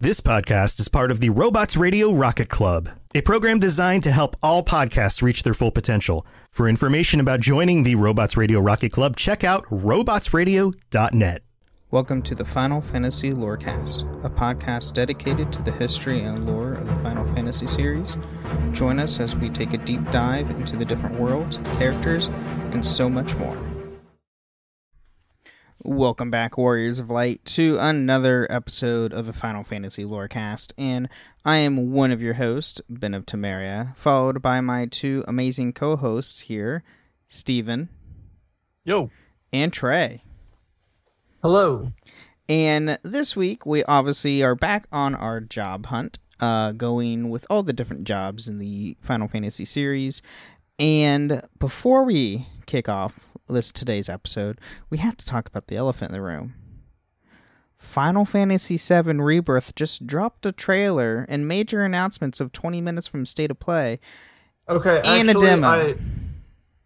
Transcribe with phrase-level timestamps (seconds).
[0.00, 4.36] This podcast is part of the Robots Radio Rocket Club, a program designed to help
[4.44, 6.24] all podcasts reach their full potential.
[6.52, 11.42] For information about joining the Robots Radio Rocket Club, check out robotsradio.net.
[11.90, 16.86] Welcome to the Final Fantasy Lorecast, a podcast dedicated to the history and lore of
[16.86, 18.16] the Final Fantasy series.
[18.70, 22.28] Join us as we take a deep dive into the different worlds, characters,
[22.70, 23.67] and so much more.
[25.84, 31.08] Welcome back, Warriors of Light, to another episode of the Final Fantasy Lorecast, and
[31.44, 36.40] I am one of your hosts, Ben of Temeria, followed by my two amazing co-hosts
[36.40, 36.82] here,
[37.28, 37.90] Steven
[38.84, 39.10] Yo.
[39.52, 40.24] and Trey.
[41.42, 41.92] Hello.
[42.48, 47.62] And this week, we obviously are back on our job hunt, uh, going with all
[47.62, 50.22] the different jobs in the Final Fantasy series.
[50.80, 53.14] And before we kick off
[53.54, 54.60] this today's episode,
[54.90, 56.54] we have to talk about the elephant in the room.
[57.78, 63.24] Final Fantasy VII Rebirth just dropped a trailer and major announcements of 20 minutes from
[63.24, 64.00] state of play.
[64.68, 65.68] Okay, And a actually, demo.
[65.68, 65.94] I,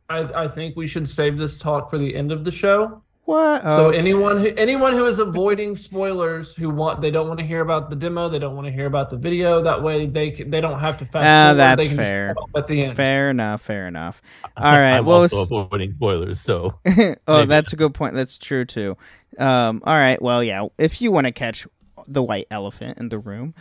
[0.09, 3.03] I I think we should save this talk for the end of the show.
[3.25, 3.63] What?
[3.63, 3.99] So Okay.
[3.99, 7.89] anyone who anyone who is avoiding spoilers, who want they don't want to hear about
[7.89, 9.63] the demo, they don't want to hear about the video.
[9.63, 11.59] That way they can, they don't have to fast Ah, forward.
[11.59, 12.35] that's they can fair.
[12.57, 12.97] at the end.
[12.97, 13.63] Fair enough.
[13.63, 14.21] Fair enough.
[14.57, 14.97] All right.
[14.99, 17.47] I'm well, also s- avoiding spoilers, so oh, Maybe.
[17.49, 18.15] that's a good point.
[18.15, 18.97] That's true too.
[19.39, 20.21] Um, all right.
[20.21, 20.67] Well, yeah.
[20.77, 21.65] If you want to catch
[22.09, 23.55] the white elephant in the room,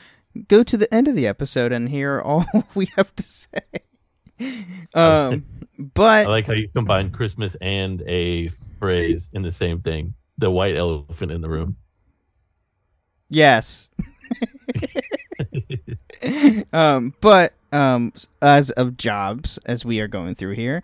[0.47, 3.59] go to the end of the episode and hear all we have to say.
[4.95, 5.45] Um,
[5.77, 8.49] but I like how you combine Christmas and a
[8.81, 10.15] phrase in the same thing.
[10.37, 11.77] The white elephant in the room.
[13.29, 13.89] yes.
[16.73, 18.11] um, but um,
[18.41, 20.83] as of jobs, as we are going through here,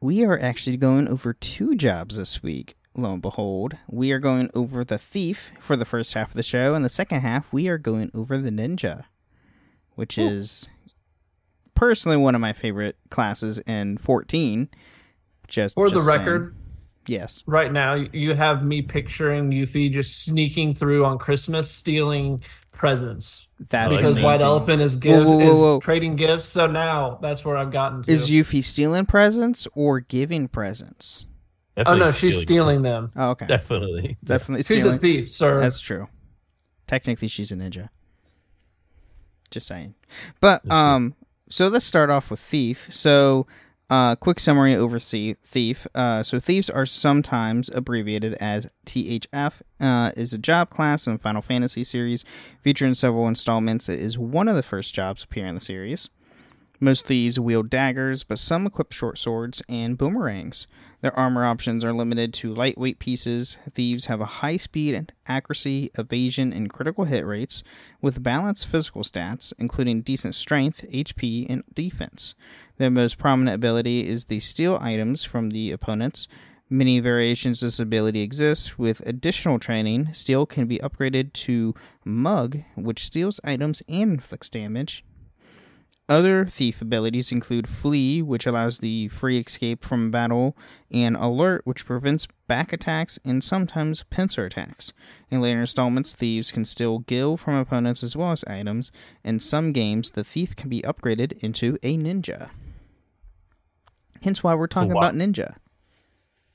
[0.00, 2.76] we are actually going over two jobs this week.
[2.96, 6.42] Lo and behold, we are going over the thief for the first half of the
[6.42, 9.04] show, and the second half we are going over the ninja,
[9.94, 10.68] which is
[11.74, 14.68] personally one of my favorite classes in 14.
[15.48, 16.54] Just For the just saying.
[17.08, 22.40] Record, yes, right now you have me picturing Yuffie just sneaking through on Christmas, stealing
[22.72, 24.40] presents that is because White.
[24.40, 25.78] Elephant is give Whoa, whoa, whoa, whoa.
[25.78, 26.48] is trading gifts.
[26.48, 28.12] So now that's where I've gotten to.
[28.12, 31.26] Is Yuffie stealing presents or giving presents?
[31.76, 33.12] oh Definitely no, she's stealing them.
[33.16, 33.46] Oh, okay.
[33.46, 34.16] Definitely.
[34.22, 34.96] Definitely She's stealing.
[34.96, 35.60] a thief, sir.
[35.60, 36.08] That's true.
[36.86, 37.88] Technically, she's a ninja.
[39.50, 39.94] Just saying.
[40.40, 41.14] But um,
[41.48, 42.88] so let's start off with thief.
[42.90, 43.46] So,
[43.90, 45.86] uh, quick summary over thie- thief.
[45.94, 49.60] Uh, so thieves are sometimes abbreviated as THF.
[49.80, 52.24] Uh, is a job class in Final Fantasy series,
[52.62, 53.88] featuring several installments.
[53.88, 56.08] It is one of the first jobs appear in the series.
[56.80, 60.66] Most thieves wield daggers, but some equip short swords and boomerangs.
[61.02, 63.56] Their armor options are limited to lightweight pieces.
[63.72, 67.62] Thieves have a high speed and accuracy, evasion, and critical hit rates,
[68.02, 72.34] with balanced physical stats, including decent strength, HP, and defense.
[72.78, 76.26] Their most prominent ability is the steal items from the opponents.
[76.68, 78.78] Many variations of this ability exist.
[78.78, 81.74] With additional training, Steal can be upgraded to
[82.04, 85.04] Mug, which steals items and inflicts damage.
[86.06, 90.54] Other thief abilities include Flee, which allows the free escape from battle,
[90.90, 94.92] and Alert, which prevents back attacks and sometimes pincer attacks.
[95.30, 98.92] In later installments, thieves can steal gil from opponents as well as items.
[99.24, 102.50] In some games, the thief can be upgraded into a ninja.
[104.22, 105.56] Hence why we're talking wha- about ninja.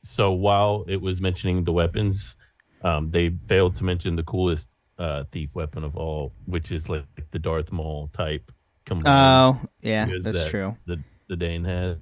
[0.03, 2.35] So while it was mentioning the weapons,
[2.83, 4.67] um, they failed to mention the coolest
[4.99, 8.51] uh, thief weapon of all, which is like the Darth Maul type.
[8.89, 10.75] Combined Oh, yeah, that's that true.
[10.87, 10.97] The
[11.29, 11.97] Zidane has.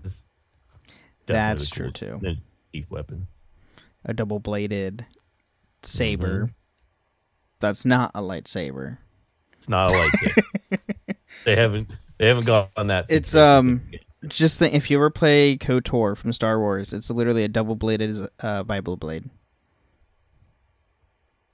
[1.25, 2.21] That's true, too.
[2.71, 3.27] Thief weapon.
[4.05, 5.05] A double bladed
[5.83, 6.49] saber.
[7.59, 8.99] That's not a lightsaber.
[9.53, 10.79] It's not a lightsaber.
[11.45, 13.07] they haven't they haven't gone on that.
[13.09, 13.81] It's, um.
[14.25, 18.27] Just think, if you ever play KOTOR from Star Wars, it's literally a double bladed
[18.39, 19.29] uh, vibro blade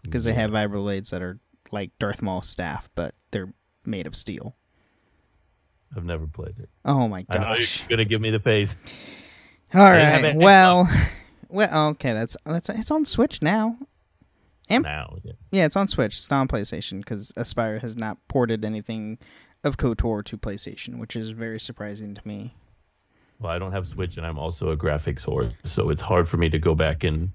[0.02, 1.40] because they have vibro blades that are
[1.72, 3.54] like Darth Maul's staff, but they're
[3.86, 4.56] made of steel.
[5.96, 6.70] I've never played it.
[6.86, 8.76] Oh my I know you're gonna give me the face.
[9.74, 10.88] All right, well,
[11.50, 13.78] well, okay, that's that's it's on Switch now.
[14.70, 15.32] Am- Now, yeah.
[15.52, 16.18] Yeah, it's on Switch.
[16.18, 19.18] It's not on PlayStation because Aspyr has not ported anything
[19.64, 22.54] of KOTOR to PlayStation, which is very surprising to me.
[23.40, 26.38] Well, I don't have Switch, and I'm also a graphics whore, so it's hard for
[26.38, 27.32] me to go back and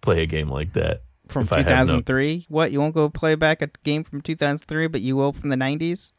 [0.00, 1.02] play a game like that.
[1.28, 2.46] From If I have no- 2003?
[2.48, 2.72] What?
[2.72, 6.12] You won't go play back a game from 2003, but you will from the 90s?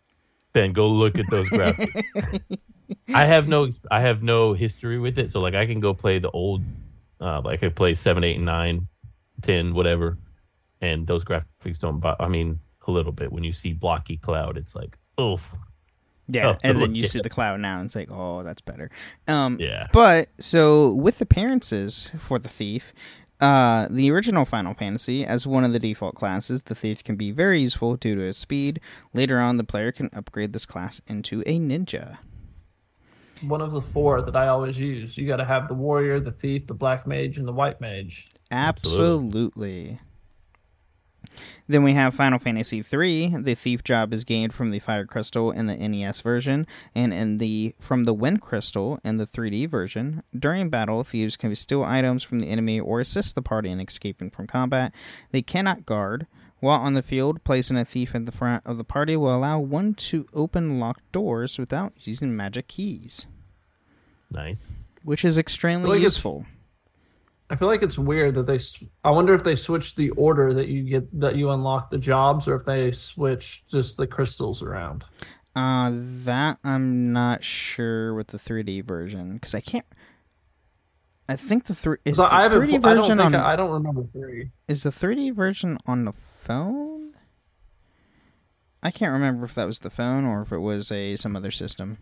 [0.56, 2.40] Ben, go look at those graphics.
[3.14, 6.18] I have no, I have no history with it, so like I can go play
[6.18, 6.64] the old,
[7.20, 8.88] uh, like I play seven, eight, and nine,
[9.42, 10.18] ten, whatever,
[10.80, 12.00] and those graphics don't.
[12.00, 15.54] Bo- I mean, a little bit when you see blocky cloud, it's like, oof,
[16.30, 18.90] Yeah, Oh, and then you see the cloud now, and it's like, oh, that's better.
[19.28, 19.88] Um, yeah.
[19.92, 22.94] But so with appearances for the thief,
[23.40, 27.32] uh, the original Final Fantasy, as one of the default classes, the thief can be
[27.32, 28.80] very useful due to its speed.
[29.14, 32.18] Later on, the player can upgrade this class into a ninja.
[33.42, 35.18] One of the four that I always use.
[35.18, 38.26] You got to have the warrior, the thief, the black mage, and the white mage.
[38.50, 39.10] Absolutely.
[39.90, 40.00] Absolutely.
[41.68, 43.38] Then we have Final Fantasy III.
[43.42, 47.38] The thief job is gained from the Fire Crystal in the NES version, and in
[47.40, 50.24] the from the Wind Crystal in the 3D version.
[50.38, 54.30] During battle, thieves can steal items from the enemy or assist the party in escaping
[54.30, 54.94] from combat.
[55.32, 56.28] They cannot guard.
[56.62, 59.60] While on the field, placing a thief at the front of the party will allow
[59.60, 63.28] one to open locked doors without using magic keys,
[64.32, 64.66] Nice.
[65.04, 66.46] which is extremely Like it's- useful.
[67.50, 68.60] I feel like it's weird that they.
[69.04, 72.48] I wonder if they switch the order that you get that you unlock the jobs,
[72.48, 75.04] or if they switch just the crystals around.
[75.56, 79.86] Uh, that I'm not sure with the 3D version because I can't.
[81.30, 82.62] I think the three is So the I haven't.
[82.62, 84.52] 3D pl- I don't version think on I, I don't remember three.
[84.68, 87.14] is the 3D version on the phone.
[88.84, 91.52] I can't remember if that was the phone or if it was a some other
[91.52, 91.98] system.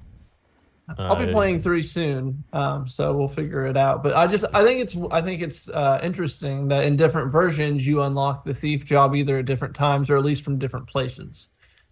[0.98, 4.04] I'll be Uh, playing three soon, um, so we'll figure it out.
[4.04, 7.88] But I just, I think it's, I think it's uh, interesting that in different versions
[7.88, 11.50] you unlock the thief job either at different times or at least from different places.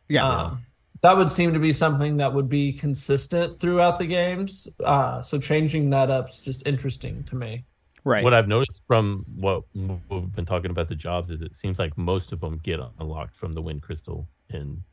[0.10, 0.66] Yeah, Um,
[1.02, 4.68] that would seem to be something that would be consistent throughout the games.
[4.84, 7.64] Uh, so changing that up is just interesting to me.
[8.04, 8.24] right.
[8.24, 11.80] What I've noticed from what what we've been talking about the jobs is it seems
[11.80, 14.84] like most of them get unlocked from the wind crystal in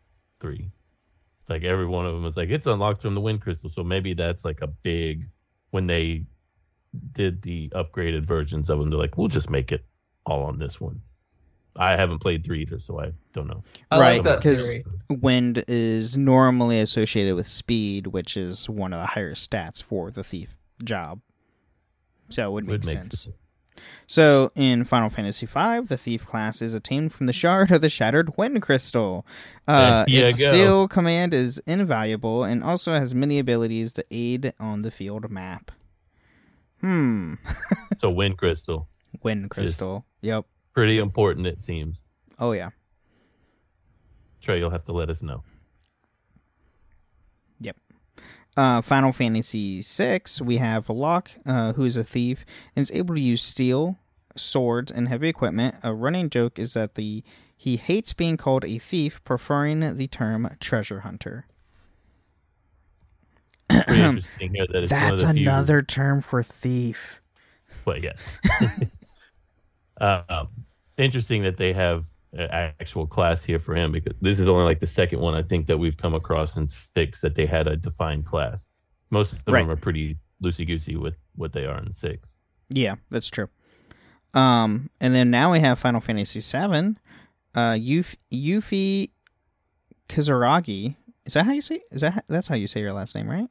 [0.41, 0.71] three.
[1.49, 4.15] Like every one of them is like it's unlocked from the wind crystal, so maybe
[4.15, 5.29] that's like a big
[5.71, 6.25] when they
[7.12, 8.91] did the upgraded versions of them.
[8.91, 9.85] They're like, we'll just make it
[10.27, 11.00] all on this one.
[11.77, 13.62] I haven't played three either, so I don't know.
[13.91, 14.85] I Right, because- theory.
[15.09, 20.25] Wind is normally associated with speed, which is one of the higher stats for the
[20.25, 21.21] thief job.
[22.31, 23.21] So it would make Would make sense.
[23.23, 23.35] sense.
[24.06, 27.88] So in Final Fantasy V, the thief class is obtained from the shard of the
[27.88, 29.26] shattered wind crystal.
[29.66, 30.48] Uh, its go.
[30.48, 35.70] steal command is invaluable and also has many abilities to aid on the field map.
[36.80, 37.34] Hmm.
[37.98, 38.88] So wind crystal,
[39.25, 40.04] Wind crystal.
[40.20, 40.44] Yep.
[40.72, 42.00] pretty important it seems.
[42.38, 42.70] Oh yeah.
[44.40, 45.42] Trey, you'll have to let us know.
[47.61, 47.76] Yep.
[48.59, 53.15] Uh, Final Fantasy VI, we have Locke, uh, who is a thief and is able
[53.15, 53.97] to use steal,
[54.35, 55.77] swords, and heavy equipment.
[55.85, 57.23] A running joke is that the
[57.57, 61.47] he hates being called a thief, preferring the term treasure hunter.
[63.69, 67.23] Pretty interesting here that That's few- another term for thief.
[67.85, 68.19] But yes.
[70.00, 70.49] uh, um,
[70.97, 74.87] interesting that they have actual class here for him because this is only like the
[74.87, 78.26] second one I think that we've come across in six that they had a defined
[78.26, 78.66] class.
[79.11, 79.68] Most of them Right.
[79.68, 82.35] are pretty loosey goosey with what they are in six.
[82.68, 83.49] Yeah, that's true.
[84.35, 86.97] Um, and then now we have Final Fantasy VII.
[87.54, 89.11] Uh, Yuf- Yuffie
[90.08, 90.97] Kisaragi.
[91.25, 91.80] Is that how you say?
[91.90, 93.49] Is that how- that's how you say your last name, right?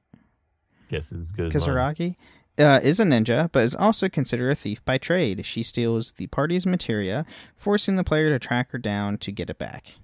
[0.90, 1.52] Guess is as good.
[1.52, 2.16] Kisaragi
[2.60, 5.46] uh, is a ninja, but is also considered a thief by trade.
[5.46, 9.58] She steals the party's materia, forcing the player to track her down to get it
[9.60, 9.96] back.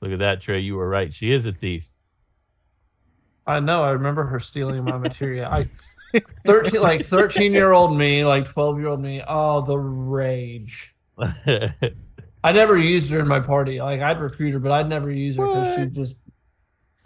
[0.00, 0.60] Look at that, Trey.
[0.60, 1.12] You were right.
[1.12, 1.88] She is a thief.
[3.46, 3.82] I know.
[3.82, 5.48] I remember her stealing my materia.
[5.48, 5.68] I
[6.46, 9.22] thirteen, like thirteen year old me, like twelve year old me.
[9.26, 10.94] Oh, the rage!
[11.18, 13.80] I never used her in my party.
[13.80, 15.92] Like I'd recruit her, but I'd never use her because she What?
[15.92, 16.16] just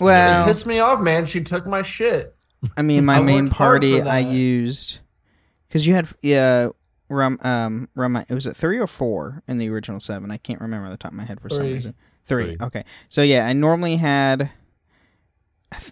[0.01, 1.27] it pissed me off, man.
[1.27, 2.37] She took my shit.
[2.77, 4.99] I mean, my I main party I used
[5.69, 6.71] because you had yeah
[7.09, 10.31] Rum, um, Rum, it was at three or four in the original seven.
[10.31, 11.95] I can't remember the top of my head for some reason.
[12.27, 12.57] Three.
[12.57, 12.67] Three.
[12.67, 12.85] Okay.
[13.09, 14.51] So yeah, I normally had.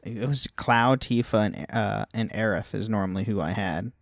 [0.05, 3.93] It was Cloud, Tifa, and uh, and Aerith is normally who I had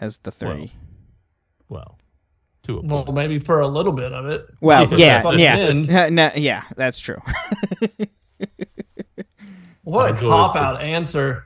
[0.00, 0.72] as the three.
[1.68, 1.98] Well,
[2.64, 4.46] to a Well, maybe for a little bit of it.
[4.60, 7.20] Well, Yeah, yeah, yeah, no, yeah, that's true.
[9.84, 11.44] What a Enjoy cop out answer.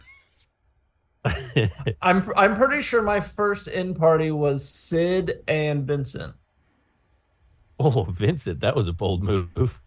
[2.03, 6.35] I'm I'm pretty sure my first in party was Cid and Vincent.
[7.79, 9.81] oh, Vincent, that was a bold move.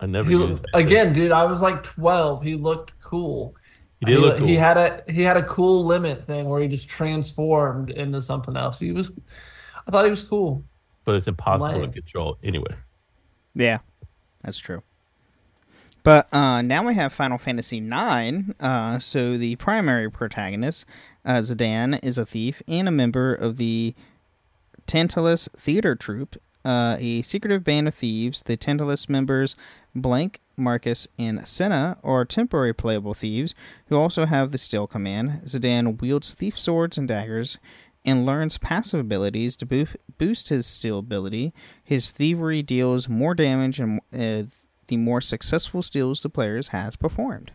[0.00, 2.42] I never He, used again, dude, I was like 12.
[2.42, 3.56] He looked cool.
[4.00, 4.46] He did look cool.
[4.46, 8.56] he had a he had a cool limit thing where he just transformed into something
[8.56, 8.78] else.
[8.78, 9.10] He was
[9.86, 10.64] I thought he was cool.
[11.04, 11.82] but it's impossible Lame.
[11.82, 12.74] to control anyway.
[13.54, 13.78] Yeah,
[14.42, 14.82] that's true.
[16.08, 18.54] But uh, now we have Final Fantasy IX.
[18.58, 20.86] Uh, so the primary protagonist,
[21.22, 23.94] uh, Zidane, is a thief and a member of the
[24.86, 28.42] Tantalus Theater Troupe, uh, a secretive band of thieves.
[28.42, 29.54] The Tantalus members,
[29.94, 33.54] Blank, Marcus, and Cinna, are temporary playable thieves
[33.88, 35.42] who also have the Steal Command.
[35.44, 37.58] Zidane wields thief swords and daggers
[38.06, 39.86] and learns passive abilities to
[40.16, 41.52] boost his steal ability.
[41.84, 44.44] His thievery deals more damage and uh,
[44.88, 47.52] the more successful steals the players has performed.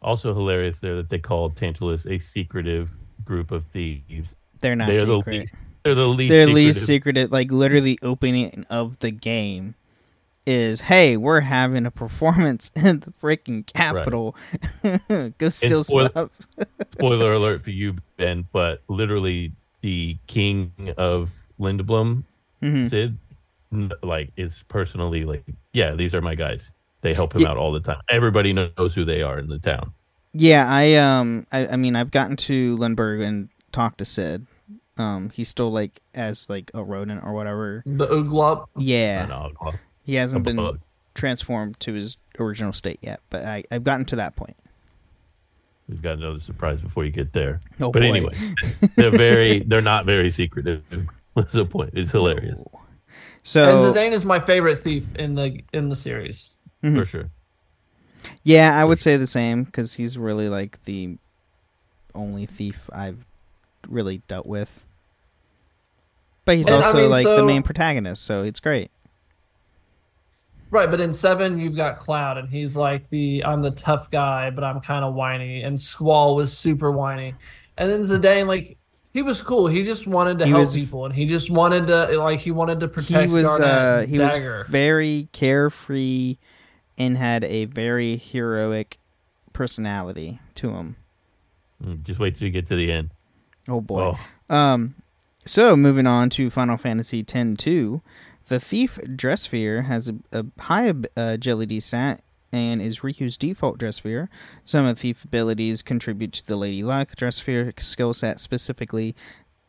[0.00, 2.90] Also hilarious there that they called Tantalus a secretive
[3.24, 4.34] group of thieves.
[4.60, 5.40] They're not They're the secret.
[5.40, 5.54] least.
[5.84, 6.28] They're the least.
[6.30, 6.54] Their secretive.
[6.54, 9.74] least secretive, like literally opening of the game
[10.44, 14.34] is, hey, we're having a performance in the freaking capital.
[15.38, 16.30] Go steal spoil- stuff.
[16.92, 21.30] Spoiler alert for you, Ben, but literally the king of
[21.60, 22.24] Lindblum,
[22.60, 22.90] Mhm.
[22.90, 23.18] Cid,
[24.02, 26.70] like is personally like, yeah, these are my guys.
[27.00, 27.48] They help him Yeah.
[27.50, 28.00] out all the time.
[28.10, 29.92] Everybody knows who they are in the town.
[30.34, 34.46] Yeah, I um, I, I mean, I've gotten to Lindbergh and talked to Cid.
[34.98, 37.82] Um, he's still like as like a rodent or whatever.
[37.86, 38.66] The Oglop.
[38.76, 39.72] Yeah, I know,
[40.04, 40.80] he hasn't been bug.
[41.14, 44.56] transformed to his original state yet, but I, I've gotten to that point.
[45.88, 47.60] We've got another surprise before you get there.
[47.80, 48.08] Oh, but boy.
[48.08, 48.34] anyway,
[48.96, 50.82] they're very, they're not very secretive.
[51.34, 51.90] What's the point?
[51.94, 52.62] It's hilarious
[53.42, 56.54] So And Zidane is my favorite thief in the in the series.
[56.82, 56.98] Mhm.
[56.98, 57.30] for sure.
[58.44, 61.16] Yeah, I would say the same because he's really like the
[62.14, 63.24] only thief I've
[63.88, 64.84] really dealt with.
[66.44, 68.90] But he's And, I also mean, like the main protagonist, so it's great.
[70.70, 74.50] Right, but in seven you've got Cloud, and he's like the I'm the tough guy,
[74.50, 75.62] but I'm kind of whiny.
[75.62, 77.34] And Squall was super whiny,
[77.76, 78.76] and then Zidane like
[79.12, 79.66] he was cool.
[79.66, 82.50] He just wanted to He help was- people, and he just wanted to like he
[82.50, 83.28] wanted to protect.
[83.28, 84.58] he was Garnet uh, he Dagger.
[84.60, 86.36] was very carefree
[86.98, 88.98] and had a very heroic
[89.52, 90.96] personality to him.
[91.84, 93.10] Mm, Just wait till you get to the end.
[93.68, 94.14] Oh boy.
[94.50, 94.94] Oh, Um,
[95.44, 98.00] so moving on to Final Fantasy X-2,
[98.48, 102.22] the thief Dressphere has a, a high ab- uh, agility stat
[102.52, 104.28] and is Rikku's default Dressphere.
[104.64, 109.14] Some of thief abilities contribute to the Lady Luck Dressphere skill set, specifically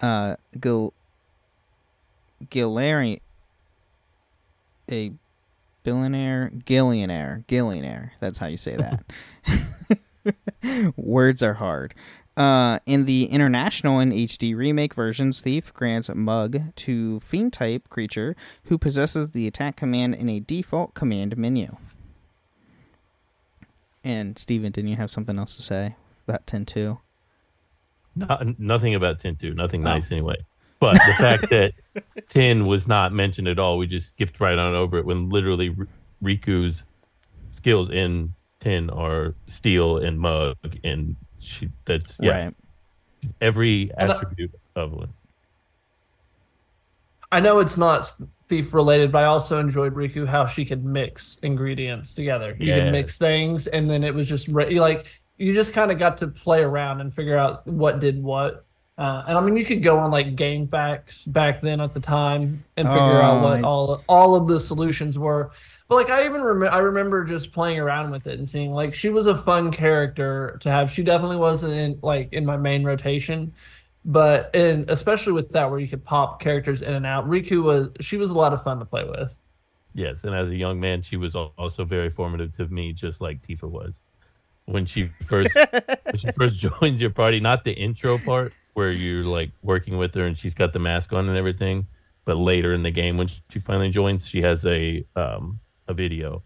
[0.02, 0.94] uh, Gil
[2.46, 3.22] Gilari
[4.92, 5.14] a
[5.84, 8.14] billionaire gillionaire gillionaire.
[8.20, 9.04] That's how you say that.
[10.96, 11.94] Words are hard.
[12.36, 18.36] Uh, in the international and HD remake versions, Thief grants Mug to Fiend type creature
[18.66, 21.78] who possesses the attack command in a default command menu.
[24.04, 25.96] And Steven, didn't you have something else to say
[26.28, 27.00] about 10.2?
[28.16, 29.54] not, nothing about Tin 2.
[29.56, 29.90] Nothing Oh.
[29.96, 30.36] nice anyway.
[30.80, 31.72] But the fact that
[32.30, 35.74] Tin was not mentioned at all, we just skipped right on over it when literally
[35.78, 35.88] R-
[36.22, 36.84] Rikku's
[37.48, 42.56] skills in Tin are steal and mug, and she that's yeah Right.
[43.42, 45.14] every And I- attribute of one.
[47.32, 48.14] I know it's not
[48.62, 52.56] thief related, but I also enjoyed Rikku how she could mix ingredients together.
[52.60, 52.80] You Yeah.
[52.80, 55.08] could mix things, and then it was just re- like
[55.38, 58.64] you just kind of got to play around and figure out what did what.
[58.96, 62.00] Uh, and I mean, you could go on like game facts back then at the
[62.00, 65.50] time and figure out Oh, what I- all all of the solutions were.
[65.90, 68.94] But like I even remember, I remember just playing around with it and seeing like
[68.94, 70.92] she was a fun character to have.
[70.92, 73.52] She definitely wasn't in like in my main rotation,
[74.06, 77.28] but and especially with that where you could pop characters in and out.
[77.30, 79.36] Rikku was she was a lot of fun to play with.
[79.94, 83.42] Yes, and as a young man, she was also very formative to me, just like
[83.42, 83.94] Tifa was
[84.66, 85.56] when she first
[86.10, 87.40] when she first joins your party.
[87.40, 91.14] Not the intro part where you're like working with her and she's got the mask
[91.14, 91.86] on and everything,
[92.26, 96.42] but later in the game when she finally joins, she has a um a video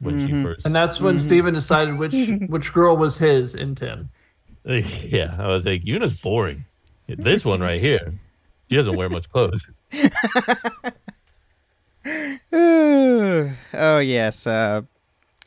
[0.00, 0.42] when she Mhm.
[0.42, 0.66] first.
[0.66, 1.20] And that's when Mhm.
[1.20, 2.14] Steven decided which
[2.48, 4.08] which girl was his in ten.
[4.64, 6.64] yeah, I was like, Yuna's boring.
[7.06, 8.14] This one right here,
[8.68, 9.70] she doesn't wear much clothes.
[12.52, 14.82] oh yes, uh,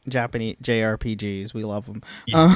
[0.07, 1.53] Japanese JRPGs.
[1.53, 2.03] We love them.
[2.33, 2.55] Um,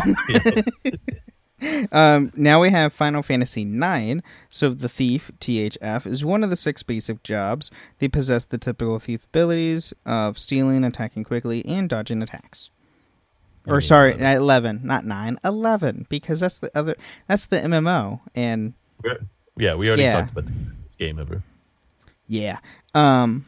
[1.91, 4.21] um, now we have Final Fantasy IX.
[4.49, 7.71] So the thief THF is one of the six basic jobs.
[7.99, 12.69] They possess the typical thief abilities of stealing, attacking quickly, and dodging attacks.
[13.67, 14.25] Or mean, sorry, 11.
[14.25, 16.95] uh, 11, not 9, 11 because that's the other
[17.27, 18.73] that's the MMO and
[19.57, 20.19] Yeah, we already Yeah.
[20.21, 21.43] talked about this game ever.
[22.27, 22.59] Yeah.
[22.93, 23.45] Um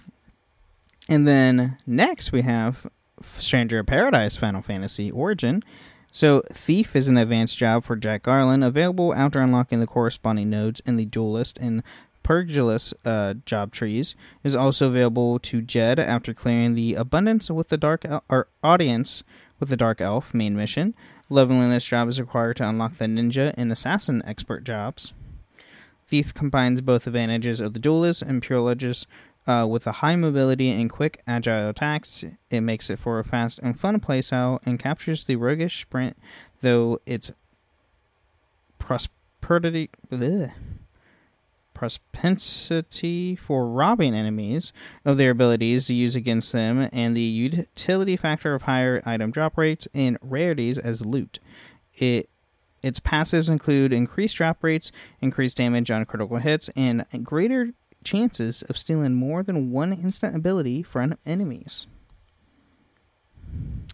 [1.09, 2.87] and then next we have
[3.35, 5.63] Stranger of Paradise Final Fantasy Origin.
[6.11, 10.81] So Thief is an advanced job for Jack Garland, available after unlocking the corresponding nodes
[10.85, 11.83] in the Duelist and
[12.23, 14.15] Pugilist uh, job trees.
[14.43, 19.23] Is also available to Jed after clearing the Abundance with the Dark El- or Audience
[19.59, 20.93] with the Dark Elf main mission.
[21.29, 25.13] Leveling this job is required to unlock the Ninja and Assassin expert jobs.
[26.11, 29.07] Thief combines both advantages of the duelist and pugilist
[29.47, 32.25] uh, with a high mobility and quick, agile attacks.
[32.49, 36.17] It makes it for a fast and fun playstyle and captures the roguish sprint,
[36.59, 37.31] though its
[38.77, 39.89] prosperity.
[40.11, 40.51] bleh,
[41.73, 44.73] propensity for robbing enemies
[45.05, 49.57] of their abilities to use against them, and the utility factor of higher item drop
[49.57, 51.39] rates and rarities as loot.
[51.95, 52.29] It
[52.83, 57.73] its passives include increased drop rates, increased damage on critical hits, and greater
[58.03, 61.85] chances of stealing more than one instant ability from enemies.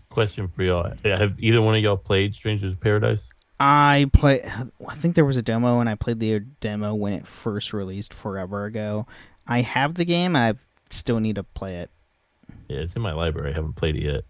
[0.10, 3.30] Question for y'all: uh, Have either one of y'all played Strangers of Paradise?
[3.60, 4.44] I play.
[4.88, 8.14] I think there was a demo, and I played the demo when it first released
[8.14, 9.06] forever ago.
[9.48, 10.36] I have the game.
[10.36, 10.56] I
[10.90, 11.90] still need to play it.
[12.68, 13.52] Yeah, it's in my library.
[13.52, 14.24] I haven't played it yet.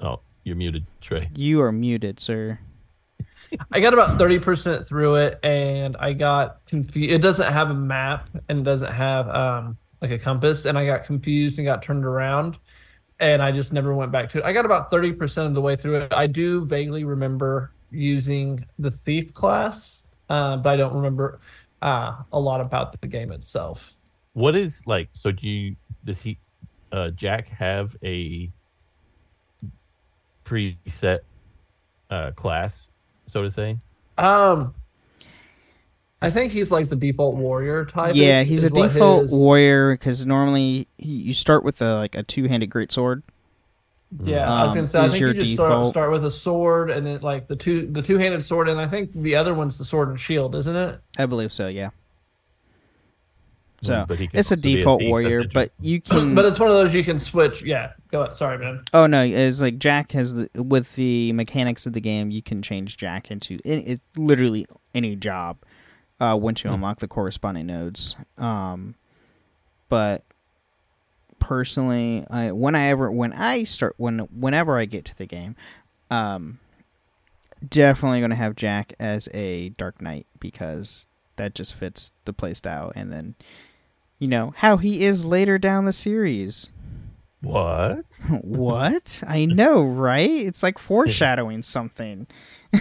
[0.00, 1.22] Oh, you're muted, Trey.
[1.34, 2.58] You are muted, sir.
[3.72, 7.10] I got about thirty percent through it, and I got confused.
[7.10, 10.86] It doesn't have a map, and it doesn't have um like a compass, and I
[10.86, 12.58] got confused and got turned around,
[13.20, 14.44] and I just never went back to it.
[14.44, 16.12] I got about thirty percent of the way through it.
[16.12, 21.40] I do vaguely remember using the thief class, uh, but I don't remember
[21.82, 23.94] uh, a lot about the game itself.
[24.34, 25.08] What is like?
[25.12, 25.76] So do you?
[26.04, 26.38] Does he?
[26.90, 28.50] Uh, Jack have a
[30.44, 31.20] preset
[32.10, 32.86] uh, class,
[33.28, 33.78] so to say?
[34.16, 34.74] Um,
[36.20, 38.14] I think he's like the default warrior type.
[38.14, 41.94] yeah, is- he's is a default his- warrior because normally he, you start with a
[41.94, 43.22] like a two-handed greatsword.
[44.24, 46.90] Yeah, I was um, gonna say I think you just start, start with a sword
[46.90, 49.76] and then like the two the two handed sword and I think the other one's
[49.76, 50.98] the sword and shield, isn't it?
[51.18, 51.68] I believe so.
[51.68, 51.90] Yeah.
[53.80, 56.34] So Mm, but he can it's a also be a default warrior, but you can.
[56.34, 57.62] but it's one of those you can switch.
[57.62, 58.34] Yeah, go ahead.
[58.34, 58.82] Sorry, man.
[58.92, 62.30] Oh no, it's like Jack has the with the mechanics of the game.
[62.32, 65.58] You can change Jack into it, it literally any job
[66.20, 68.16] uh, once you unlock the corresponding nodes.
[68.36, 68.96] Um,
[69.88, 70.24] but
[71.38, 75.54] personally, I when I ever when I start when whenever I get to the game,
[76.10, 76.58] um,
[77.66, 82.92] definitely going to have Jack as a Dark Knight because that just fits the playstyle,
[82.94, 83.34] and then
[84.18, 86.70] you know how he is later down the series.
[87.40, 88.04] What?
[88.42, 89.22] what?
[89.26, 90.30] I know, right?
[90.30, 92.26] It's like foreshadowing something.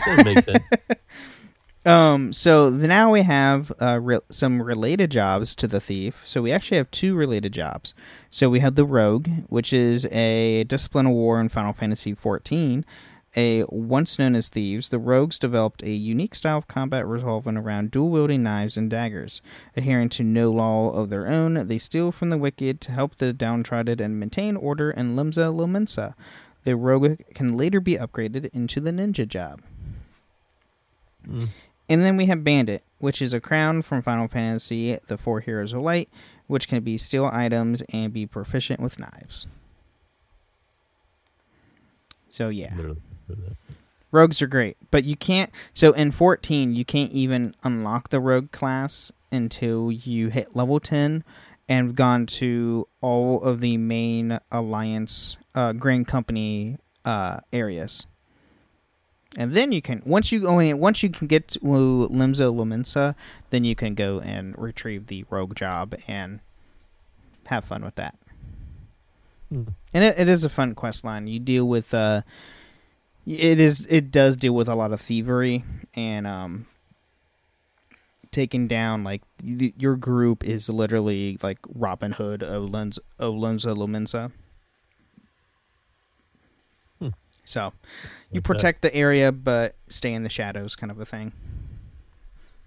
[1.88, 6.20] Um, so the, now we have uh, re- some related jobs to the thief.
[6.26, 7.94] So we actually have two related jobs.
[8.30, 12.84] So we have the rogue, which is a discipline of war in Final Fantasy XIV.
[13.36, 17.92] A once known as thieves, the rogues developed a unique style of combat revolving around
[17.92, 19.42] dual wielding knives and daggers.
[19.76, 23.34] Adhering to no law of their own, they steal from the wicked to help the
[23.34, 26.16] downtrodden and maintain order in Limsa Lominsa.
[26.64, 29.62] The rogue can later be upgraded into the ninja job.
[31.26, 31.46] Hmm.
[31.90, 35.74] And then we have Bandit, which is a crown from Final Fantasy, the Four Heroes
[35.74, 36.10] of Light,
[36.48, 39.48] which can be steal items and be proficient with knives.
[42.30, 43.02] So yeah, Literally.
[44.12, 45.52] Rogues are great, but you can't.
[45.74, 51.24] So in 14, you can't even unlock the rogue class until you hit level 10
[51.68, 58.06] and have gone to all of the main alliance uh, Grand Company uh, areas.
[59.36, 63.14] And then you can once you go in, once you can get to Limsa Lominsa,
[63.50, 66.40] then you can go and retrieve the rogue job and
[67.48, 68.18] have fun with that.
[69.50, 69.64] Hmm.
[69.94, 71.28] And it, it is a fun quest line.
[71.28, 72.22] You deal with uh
[73.28, 75.64] it is it does deal with a lot of thievery
[75.96, 76.66] and um
[78.32, 83.76] taking down like y- your group is literally like Robin Hood of Lens of Lenza
[83.76, 84.32] Lumensa.
[87.00, 87.10] Hmm.
[87.46, 87.74] So
[88.32, 91.32] you protect the area but stay in the shadows kind of a thing.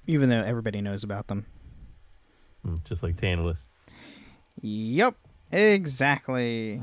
[0.06, 1.46] Even though everybody knows about them.
[2.66, 3.60] Mm, Just like Tantalus.
[4.60, 5.14] Yep,
[5.52, 6.82] exactly.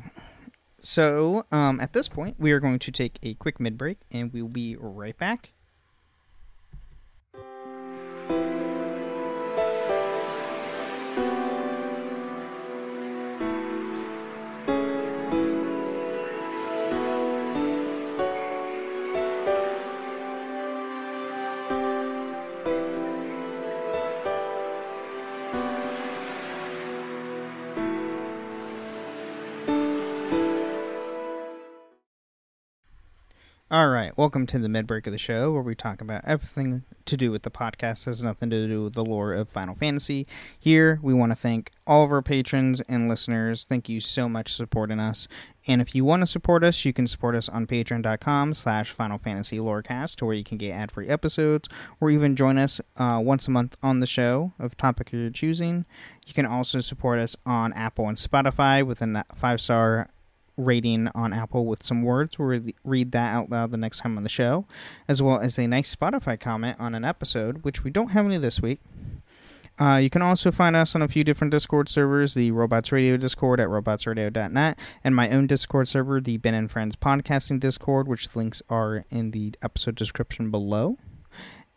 [0.89, 4.32] So, um, at this point, we are going to take a quick mid break and
[4.32, 5.52] we'll be right back.
[33.69, 36.84] All right, welcome to the mid break of the show where we talk about everything
[37.03, 40.25] to do with the podcast has nothing to do with the lore of Final Fantasy.
[40.58, 43.65] Here, we want to thank all of our patrons and listeners.
[43.65, 45.27] Thank you so much for supporting us.
[45.67, 49.17] And if you want to support us, you can support us on patreon.com slash Final
[49.17, 51.67] Fantasy Lorecast, where you can get ad-free episodes,
[51.99, 55.84] or even join us uh, once a month on the show of topic you're choosing.
[56.25, 60.10] You can also support us on Apple and Spotify with a five-star
[60.58, 62.38] rating on Apple with some words.
[62.38, 64.65] We'll re- read that out loud the next time on the show,
[65.08, 68.38] as well as a nice Spotify comment on an episode, which we don't have any
[68.38, 68.80] this week.
[69.80, 73.15] Uh, you can also find us on a few different Discord servers the Robots Radio
[73.15, 78.36] Discord at robotsradio.net, and my own Discord server, the Ben and Friends Podcasting Discord, which
[78.36, 80.98] links are in the episode description below.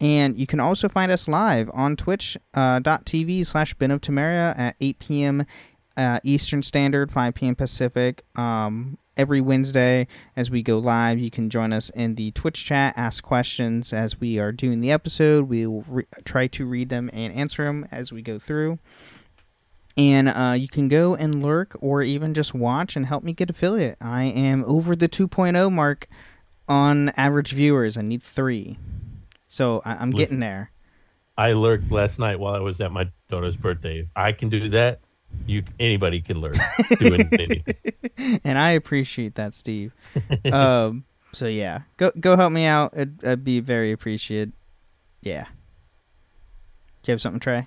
[0.01, 4.77] And you can also find us live on twitch.tv uh, slash Ben of Temeria at
[4.81, 5.47] 8 p.m
[5.97, 7.55] uh, Eastern Standard, 5 p.m.
[7.55, 8.25] Pacific.
[8.37, 12.95] Um, every Wednesday, as we go live, you can join us in the Twitch chat,
[12.97, 15.49] ask questions as we are doing the episode.
[15.49, 18.79] We will re- try to read them and answer them as we go through.
[19.97, 23.51] And uh, you can go and lurk or even just watch and help me get
[23.51, 23.99] affiliate.
[24.01, 26.07] I am over the 2.0 mark
[26.69, 27.99] on average viewers.
[27.99, 28.79] I need three.
[29.49, 30.71] So I- am getting there.
[31.37, 34.01] I lurked last night while I was at my daughter's birthday.
[34.01, 35.01] If I can do that,
[35.47, 36.55] you anybody can learn
[36.99, 38.41] doing anything.
[38.45, 39.93] and I appreciate that, Steve.
[40.53, 42.97] um, so yeah, go go help me out.
[42.97, 44.53] I'd, I'd be very appreciated.
[45.23, 45.45] Yeah.
[47.03, 47.67] Do you have something, Trey?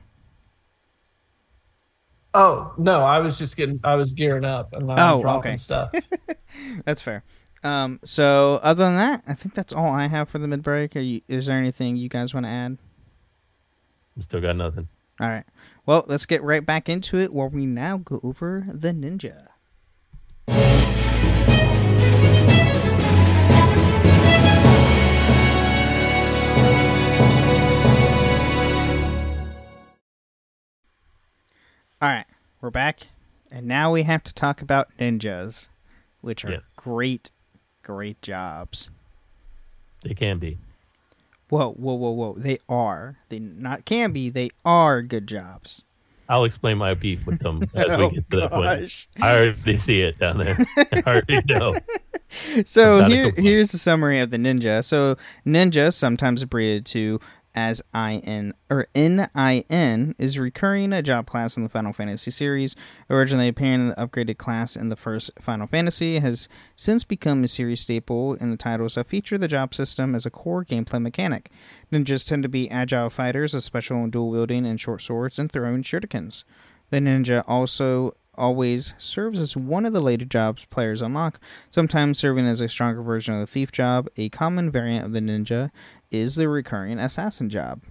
[2.34, 5.58] Oh no, I was just getting, I was gearing up and I'm oh, dropping okay.
[5.58, 5.91] stuff.
[6.86, 7.23] that's fair.
[7.63, 10.95] Um, so other than that, I think that's all I have for the mid break.
[10.95, 12.78] Is there anything you guys want to add?
[14.21, 14.88] Still got nothing.
[15.19, 15.45] All right.
[15.86, 19.47] Well, let's get right back into it where we now go over the ninja.
[32.02, 32.26] All right,
[32.60, 33.08] we're back,
[33.49, 35.69] and now we have to talk about ninjas,
[36.21, 36.63] which are Yes.
[36.76, 37.32] great,
[37.82, 38.89] great jobs.
[40.02, 40.58] They can be.
[41.54, 42.34] Whoa, whoa, whoa, whoa!
[42.36, 43.20] They are.
[43.30, 44.32] They not can be.
[44.32, 45.84] They are good jobs.
[46.28, 49.08] I'll explain my beef with them as Oh, we get to that point.
[49.22, 50.58] I already see it down there.
[50.78, 51.76] I already know.
[52.66, 54.84] So here, here's the summary of the ninja.
[54.84, 57.20] So ninja, sometimes abbreviated to
[57.56, 62.76] as IN or NIN, is recurring a job class in the Final Fantasy series.
[63.10, 67.48] Originally appearing in the upgraded class in the first Final Fantasy, has since become a
[67.48, 71.50] series staple in the titles that feature the job system as a core gameplay mechanic.
[71.92, 75.84] Ninjas tend to be agile fighters, special in dual wielding and short swords and throwing
[75.84, 76.44] shurikens.
[76.89, 82.46] The ninja also always serves as one of the later jobs players unlock, sometimes serving
[82.46, 84.10] as a stronger version of the thief job.
[84.17, 85.72] A common variant of the ninja
[86.12, 87.82] is the recurring assassin job.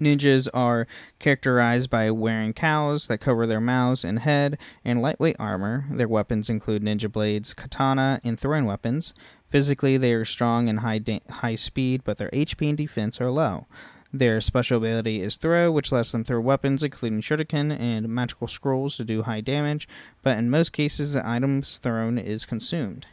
[0.00, 0.86] Ninjas are
[1.18, 5.86] characterized by wearing cows that cover their mouths and head and lightweight armor.
[5.90, 9.12] Their weapons include ninja blades, katana, and throwing weapons.
[9.48, 13.30] Physically, they are strong and high da- high speed, but their HP and defense are
[13.30, 13.66] low.
[14.12, 18.96] Their special ability is throw, which lets them throw weapons including shuriken and magical scrolls
[18.96, 19.86] to do high damage,
[20.22, 23.06] but in most cases the items thrown is consumed.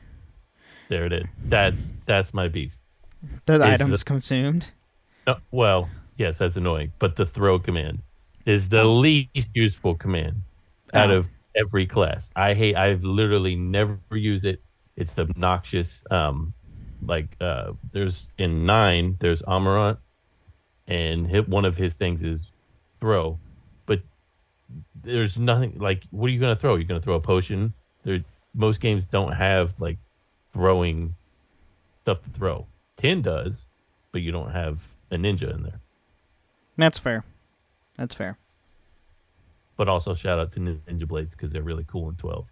[0.89, 1.25] There it is.
[1.43, 2.77] That's that's my beef.
[3.45, 4.71] The Is items the- consumed.
[5.27, 6.91] No, well, yes, that's annoying.
[6.99, 8.03] But the throw command
[8.45, 10.43] is the least useful command
[10.93, 11.17] out Oh.
[11.17, 12.29] of every class.
[12.35, 12.75] I hate.
[12.75, 14.61] I've literally never used it.
[14.95, 16.03] It's obnoxious.
[16.11, 16.53] Um,
[17.01, 19.97] like uh, there's in nine, there's Amarant,
[20.87, 22.51] and hit one of his things is
[22.99, 23.39] throw,
[23.85, 24.01] but
[25.03, 26.03] there's nothing like.
[26.11, 26.75] What are you gonna throw?
[26.75, 27.73] You're gonna throw a potion.
[28.03, 29.97] There, most games don't have like
[30.53, 31.15] throwing
[32.01, 32.67] stuff to throw.
[32.97, 33.65] Ten does,
[34.11, 35.79] but you don't have a ninja in there.
[36.77, 37.23] That's fair.
[37.97, 38.37] That's fair.
[39.77, 42.45] But also shout out to Ninja Blades because they're really cool in twelve.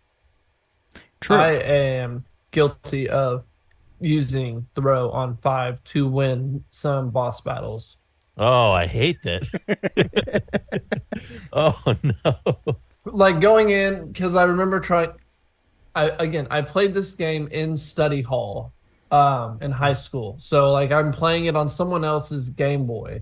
[1.21, 1.37] True.
[1.37, 3.45] I am guilty of
[3.99, 7.97] using throw on five to win some boss battles.
[8.37, 9.51] Oh, I hate this.
[11.53, 12.57] oh no.
[13.05, 15.11] like going in because I remember trying.
[15.95, 18.73] I again, I played this game in study hall,
[19.11, 20.37] um, in high school.
[20.39, 23.21] So like I'm playing it on someone else's Game Boy,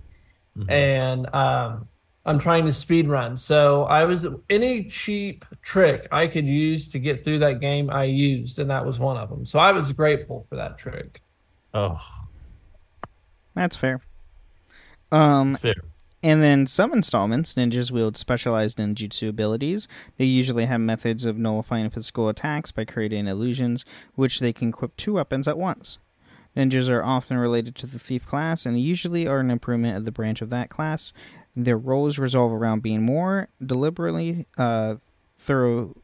[0.69, 1.89] and um,
[2.25, 3.35] I'm trying to speed run.
[3.35, 7.89] So I was any cheap trick I could use to get through that game.
[7.89, 9.45] I used, and that was one of them.
[9.45, 11.21] So I was grateful for that trick.
[11.73, 12.01] Oh,
[13.55, 14.01] That's fair.
[15.11, 15.75] Um, fair.
[16.23, 19.87] And then some installments, ninjas wield specialized ninjutsu abilities.
[20.17, 24.95] They usually have methods of nullifying physical attacks by creating illusions, which they can equip
[24.97, 25.97] two weapons at once.
[26.55, 30.11] Ninjas are often related to the thief class and usually are an improvement of the
[30.11, 31.11] branch of that class.
[31.55, 34.97] Their roles revolve around being more deliberately uh,
[35.37, 35.95] thorough,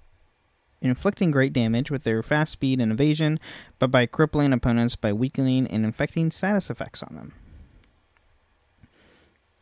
[0.82, 3.40] inflicting great damage with their fast speed and evasion,
[3.78, 7.34] but by crippling opponents by weakening and infecting status effects on them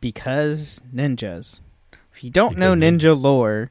[0.00, 1.60] because ninjas.
[2.14, 3.70] If you don't know ninja lore,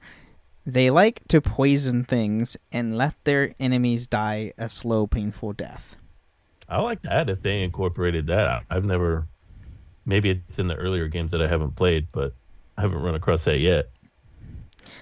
[0.66, 5.96] they like to poison things and let their enemies die a slow, painful death.
[6.68, 8.64] I like that if they incorporated that.
[8.70, 9.28] I've never.
[10.06, 12.34] Maybe it's in the earlier games that I haven't played, but
[12.78, 13.90] I haven't run across that yet.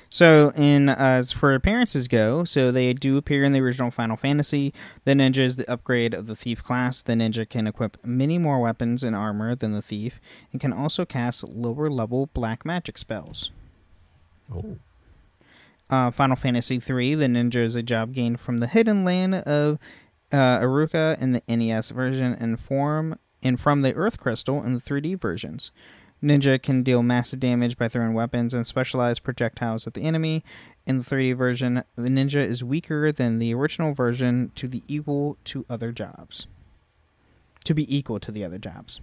[0.10, 4.18] So, in uh, as for appearances go, so they do appear in the original Final
[4.18, 4.74] Fantasy.
[5.06, 7.02] The ninja is the upgrade of the thief class.
[7.02, 10.20] The ninja can equip many more weapons and armor than the thief,
[10.52, 13.52] and can also cast lower level black magic spells.
[14.54, 14.78] Oh,
[15.90, 19.78] uh, Final Fantasy III, the ninja is a job gained from the hidden land of
[20.32, 24.80] uh, Eureka in the NES version and form and from the Earth Crystal in the
[24.80, 25.72] 3D versions.
[26.24, 30.44] Ninja can deal massive damage by throwing weapons and specialized projectiles at the enemy.
[30.86, 35.38] In the 3D version, the ninja is weaker than the original version to the equal
[35.46, 36.48] to other jobs.
[37.66, 39.02] To be equal to the other jobs.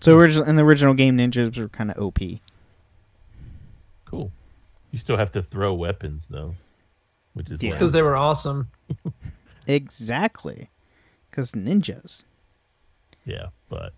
[0.00, 0.20] So hmm.
[0.20, 2.18] original in the original game, ninjas were kind of OP.
[4.04, 4.32] cool.
[4.90, 6.54] You still have to throw weapons though,
[7.32, 7.70] which is Yeah.
[7.70, 8.68] Because they were awesome.
[9.66, 10.68] Exactly.
[11.30, 12.24] Because ninjas.
[13.24, 13.94] yeah, but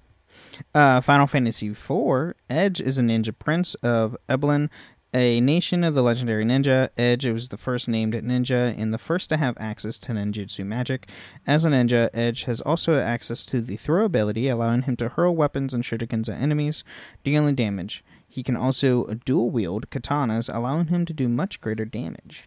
[0.75, 4.69] Uh, Final Fantasy IV Edge is a ninja prince of Eblan,
[5.15, 6.91] a nation of the legendary ninja.
[6.99, 11.09] Edge was the first named ninja and the first to have access to ninjutsu magic.
[11.47, 15.35] As a ninja, Edge has also access to the throw ability, allowing him to hurl
[15.35, 16.85] weapons and shurikens at enemies,
[17.25, 18.05] dealing damage.
[18.29, 22.47] He can also dual wield katanas, allowing him to do much greater damage.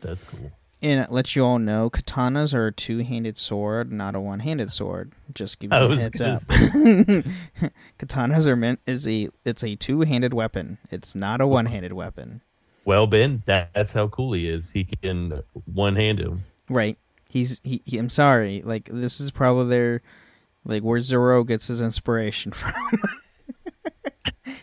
[0.00, 0.52] that's cool.
[0.80, 4.40] And it lets you all know katanas are a two handed sword, not a one
[4.40, 5.12] handed sword.
[5.34, 6.40] Just give you a heads up.
[7.98, 10.78] katanas are meant is a it's a two handed weapon.
[10.90, 12.42] It's not a one handed weapon.
[12.84, 14.70] Well, Ben, that, that's how cool he is.
[14.70, 16.44] He can one hand him.
[16.70, 16.96] Right.
[17.28, 18.62] He's he, he I'm sorry.
[18.62, 20.02] Like this is probably their
[20.64, 22.72] like where Zoro gets his inspiration from.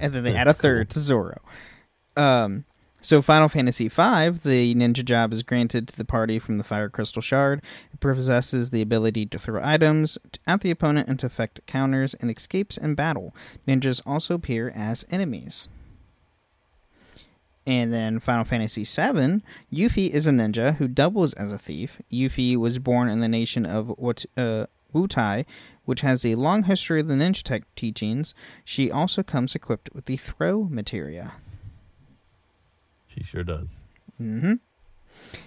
[0.00, 1.40] and then they add a third to Zoro.
[2.16, 2.64] Um,
[3.02, 6.88] so Final Fantasy V, the ninja job is granted to the party from the Fire
[6.88, 7.62] Crystal Shard.
[7.92, 12.30] It possesses the ability to throw items at the opponent and to effect counters and
[12.30, 13.34] escapes in battle.
[13.66, 15.68] Ninjas also appear as enemies.
[17.66, 22.00] And then Final Fantasy VII, Yuffie is a ninja who doubles as a thief.
[22.10, 25.44] Yuffie was born in the nation of uh, Wutai,
[25.84, 28.34] which has a long history of the ninja tech teachings.
[28.64, 31.34] She also comes equipped with the throw materia.
[33.20, 33.68] She sure does,
[34.16, 34.54] hmm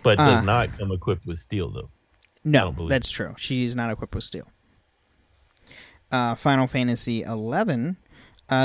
[0.04, 0.46] but does Ah.
[0.46, 1.90] not come equipped with steal though.
[2.44, 3.34] No, that's true.
[3.38, 4.48] She's not equipped with steal.
[6.12, 7.96] Uh, Final Fantasy XI, uh,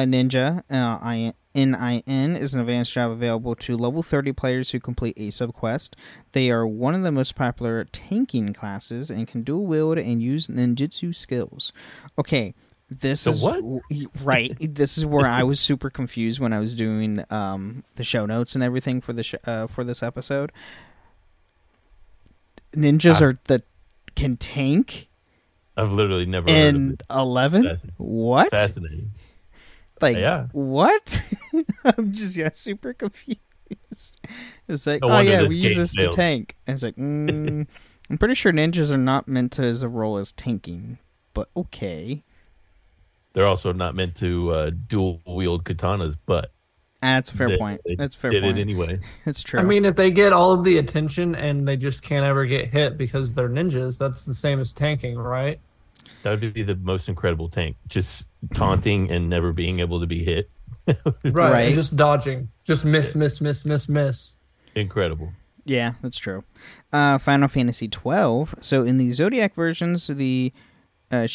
[0.05, 5.15] Ninja uh, I- NIN is an advanced job available to level 30 players who complete
[5.17, 5.95] a subquest.
[6.33, 10.47] They are one of the most popular tanking classes and can dual wield and use
[10.49, 11.73] ninjutsu skills.
[12.19, 12.55] Okay,
[12.91, 13.63] this The is what?
[14.23, 14.57] right.
[14.61, 18.55] this is where I was super confused when I was doing um, the show notes
[18.55, 20.53] and everything for the sh- uh, for this episode.
[22.75, 23.63] Ninjas are the
[24.15, 25.09] can tank
[25.77, 27.81] I've literally never heard of in eleven.
[27.99, 28.51] What?
[28.51, 29.13] Fascinating.
[30.01, 30.47] Like Yeah.
[30.53, 31.23] what?
[31.85, 33.41] I'm just yeah, super confused.
[34.69, 36.13] It's like, No oh yeah, we use this failed.
[36.13, 36.57] to tank.
[36.67, 37.69] And it's like, mm,
[38.11, 40.99] I'm pretty sure ninjas are not meant to as a role as tanking,
[41.35, 42.23] but okay,
[43.39, 46.51] They're also not meant to uh, dual wield katanas, but
[47.01, 47.81] that's a fair they- point.
[47.87, 48.59] they That's a fair did point.
[48.59, 48.99] it anyway.
[49.25, 49.61] That's true.
[49.61, 52.67] I mean, if they get all of the attention and they just can't ever get
[52.67, 55.61] hit because they're ninjas, that's the same as tanking, right?
[56.25, 57.77] That would be the most incredible tank.
[57.87, 58.25] Just
[58.55, 60.51] taunting and never being able to be hit.
[61.23, 61.53] Right.
[61.53, 61.75] Right.
[61.77, 62.49] just dodging.
[62.65, 64.37] Just miss, miss, miss, miss, miss.
[64.75, 65.33] Incredible.
[65.65, 66.43] Yeah, that's true.
[66.93, 68.57] Uh, Final Fantasy twelve.
[68.61, 70.53] So in the Zodiac versions, the
[71.11, 71.27] Uh,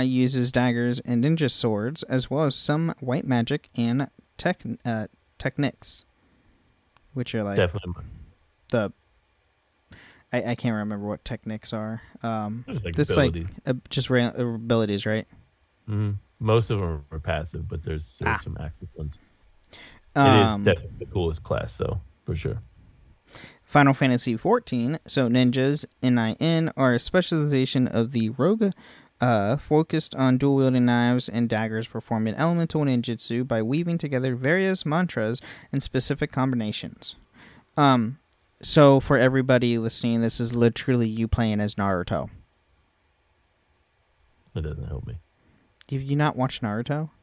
[0.00, 5.06] uses daggers and ninja swords, as well as some white magic and tech uh,
[5.38, 6.04] techniques,
[7.12, 8.04] which are like Definitely.
[8.70, 8.92] the.
[10.32, 12.02] I, I can't remember what techniques are.
[12.22, 13.46] Um, like, this abilities.
[13.66, 15.26] like uh, just ra- uh, abilities, right?
[15.88, 16.16] Mhm.
[16.40, 18.40] Most of them are passive, but there's, there's Ah.
[18.42, 19.14] some active ones.
[20.16, 20.26] Um,
[20.66, 22.58] it is definitely the coolest class, though, for sure.
[23.62, 24.98] Final Fantasy XIV.
[25.06, 28.72] So ninjas, NIN, are a specialization of the rogue,
[29.24, 34.84] uh, focused on dual wielding knives and daggers, performing elemental ninjutsu by weaving together various
[34.84, 35.40] mantras
[35.72, 37.16] and specific combinations.
[37.76, 38.18] Um,
[38.60, 42.28] so for everybody listening, this is literally you playing as Naruto.
[44.54, 45.14] It doesn't help me.
[45.90, 47.10] Have you not watched Naruto?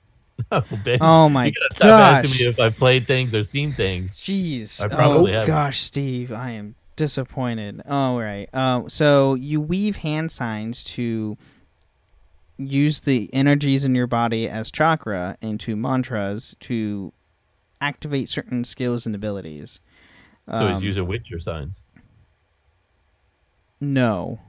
[0.52, 1.54] Oh, Ben, Oh my God.
[1.54, 4.14] you gotta stop asking me if I played things or seen things.
[4.16, 4.84] Jeez.
[4.84, 5.48] I probably oh haven't.
[5.48, 7.84] gosh, Steve, I am disappointed.
[7.88, 8.50] All right.
[8.56, 11.38] Um, so you weave hand signs to
[12.68, 17.14] use the energies in your body as chakra into mantras to
[17.80, 19.80] activate certain skills and abilities.
[20.48, 21.82] So Um, he's using Witcher signs.
[23.80, 24.40] no.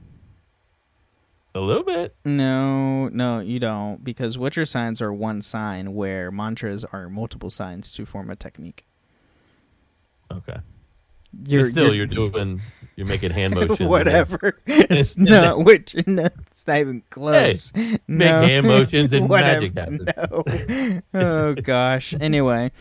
[1.55, 2.15] A little bit.
[2.25, 7.91] No, no, you don't, because Witcher signs are one sign, where mantras are multiple signs
[7.91, 8.85] to form a technique.
[10.31, 10.57] Okay.
[11.45, 12.61] You're but still, you're, doing,
[12.95, 13.79] you're making hand motions.
[13.79, 14.57] and whatever.
[14.67, 15.95] It's and not which.
[16.07, 17.73] No, it's not even close.
[17.75, 18.41] make no.
[18.43, 19.61] hand motions and Whatever.
[19.61, 21.03] magic happens.
[21.13, 21.13] No.
[21.19, 22.13] oh gosh.
[22.19, 22.71] Anyway,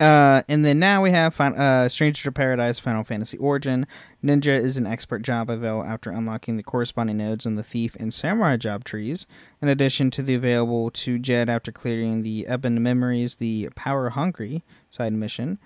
[0.00, 3.86] uh, and then now we have fin- uh, Stranger to Paradise: Final Fantasy Origin.
[4.22, 8.12] Ninja is an expert job available after unlocking the corresponding nodes on the Thief and
[8.12, 9.26] Samurai job trees.
[9.60, 14.62] In addition to the available to Jed after clearing the Ebon Memories, the Power Hungry
[14.90, 15.58] side mission.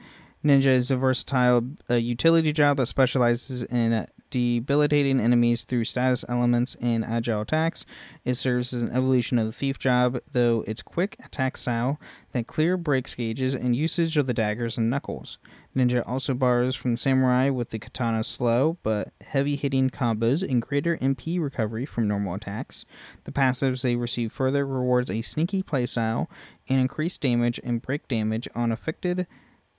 [0.45, 6.77] Ninja is a versatile uh, utility job that specializes in debilitating enemies through status elements
[6.81, 7.87] and agile attacks.
[8.25, 12.01] It serves as an evolution of the thief job, though its quick attack style
[12.33, 15.39] that clear breaks gauges and usage of the daggers and knuckles.
[15.75, 20.97] Ninja also borrows from Samurai with the katana's slow but heavy hitting combos and greater
[20.99, 22.85] MP recovery from normal attacks.
[23.25, 26.29] The passives they receive further rewards a sneaky playstyle
[26.69, 29.27] and increased damage and break damage on affected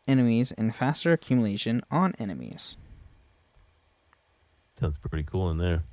[0.07, 2.77] enemies and faster accumulation on enemies.
[4.79, 5.83] Sounds pretty cool in there.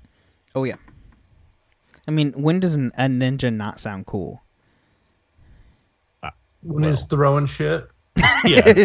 [0.54, 0.76] Oh yeah.
[2.06, 4.42] I mean, when does an, a ninja not sound cool?
[6.62, 7.88] When he's throwing shit.
[8.46, 8.60] Yeah.
[8.66, 8.82] it's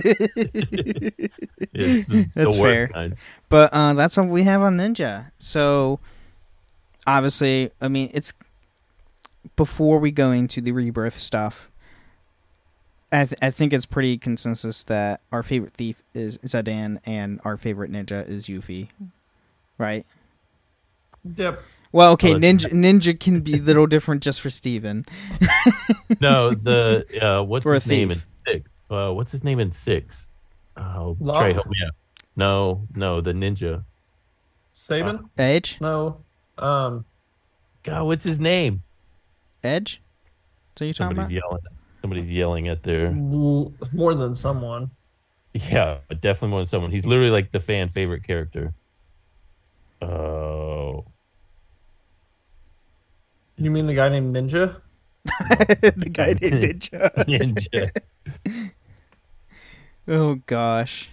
[2.07, 2.87] the, That's the worst fair.
[2.87, 3.15] kind.
[3.49, 5.31] But uh, that's what we have on Ninja.
[5.37, 5.99] So
[7.05, 8.31] obviously, I mean, it's
[9.57, 11.68] before we go into the rebirth stuff.
[13.11, 17.57] I, th- I think it's pretty consensus that our favorite thief is Zidane and our
[17.57, 18.89] favorite ninja is Yuffie,
[19.77, 20.05] right?
[21.35, 21.59] Yep.
[21.91, 25.05] Well, okay, ninja ninja can be a little different just for Steven.
[26.21, 28.75] No, the uh, what's For his name in six?
[28.89, 30.27] Uh, what's his name in six?
[30.75, 31.39] Oh, Locke?
[31.39, 31.93] Trey, help me out.
[32.35, 33.83] No, no, the ninja.
[34.73, 35.29] Sabin?
[35.37, 36.21] Edge, no.
[36.57, 37.05] Um.
[37.83, 38.81] God, what's his name?
[39.63, 40.01] Edge.
[40.77, 41.49] So you talking Somebody's about?
[41.49, 41.63] yelling.
[42.01, 43.11] Somebody's yelling at their.
[43.11, 44.91] More than someone.
[45.53, 46.91] Yeah, definitely more than someone.
[46.91, 48.73] He's literally like the fan favorite character.
[50.01, 51.05] Oh,
[53.57, 54.79] You mean the guy named Ninja?
[55.25, 57.11] the guy named Ninja.
[57.25, 58.71] ninja.
[60.07, 61.09] Oh gosh,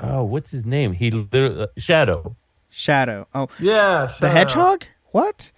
[0.00, 0.92] Oh, what's his name?
[0.94, 2.34] He literally uh, Shadow,
[2.70, 3.28] Shadow.
[3.34, 4.12] Oh, Yeah.
[4.20, 4.84] the hedgehog.
[5.12, 5.52] What?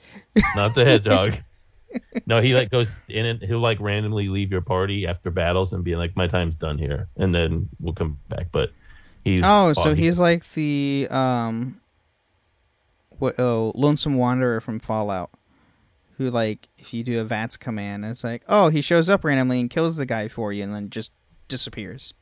[0.57, 1.37] not the hedgehog.
[2.27, 5.83] no, he like goes in and he'll like randomly leave your party after battles and
[5.85, 8.49] be like, "My time's done here," and then we'll come back.
[8.53, 8.73] But
[9.25, 11.81] he's Oh, so he- he's like the um,
[13.19, 13.39] what?
[13.39, 15.31] Oh, lonesome wanderer from Fallout,
[16.19, 19.61] who like if you do a VATS command, it's like, oh, he shows up randomly
[19.61, 21.13] and kills the guy for you, and then just
[21.49, 22.15] disappears.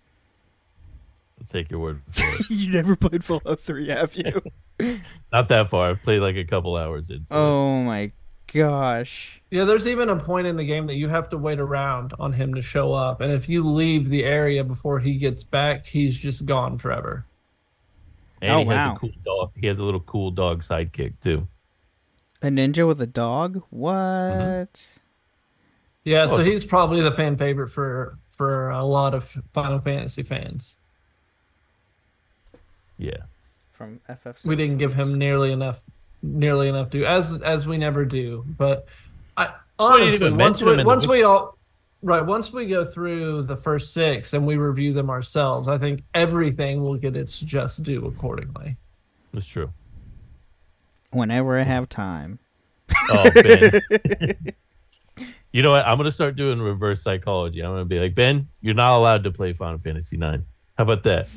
[1.41, 2.47] I'll take your word for it.
[2.51, 4.41] you never played Fallout Three, have you?
[5.33, 5.91] not that far.
[5.91, 7.27] I've played like a couple hours into it.
[7.33, 8.13] oh my
[8.55, 9.43] gosh.
[9.51, 12.33] Yeah, there's even a point in the game that you have to wait around on
[12.33, 16.16] him to show up, and if you leave the area before he gets back, he's
[16.18, 17.24] just gone forever.
[18.41, 18.95] And Oh, he has wow.
[18.95, 19.51] a cool dog.
[19.61, 21.47] He has a little cool dog sidekick too.
[22.43, 23.62] A ninja with a dog?
[23.70, 23.93] What?
[23.95, 25.01] Mm-hmm.
[26.05, 29.24] Yeah, so he's probably the fan favorite for for a lot of
[29.55, 30.76] Final Fantasy fans.
[32.99, 33.16] Yeah.
[33.72, 34.45] From FF.
[34.45, 35.81] We didn't give him nearly enough
[36.25, 38.45] nearly enough to as as we never do.
[38.57, 38.87] But
[39.37, 39.47] I
[39.79, 41.59] Well, honestly once we once we all
[42.03, 46.03] right once we go through the first six and we review them ourselves, I think
[46.14, 48.77] everything will get its just due accordingly.
[49.33, 49.72] That's true.
[51.11, 52.39] Whenever I have time.
[53.11, 53.81] Oh, Ben.
[55.53, 55.87] you know what?
[55.87, 57.61] I'm gonna start doing reverse psychology.
[57.61, 60.45] I'm gonna be like, Ben, you're not allowed to play Final Fantasy Nine.
[60.77, 61.29] How about that?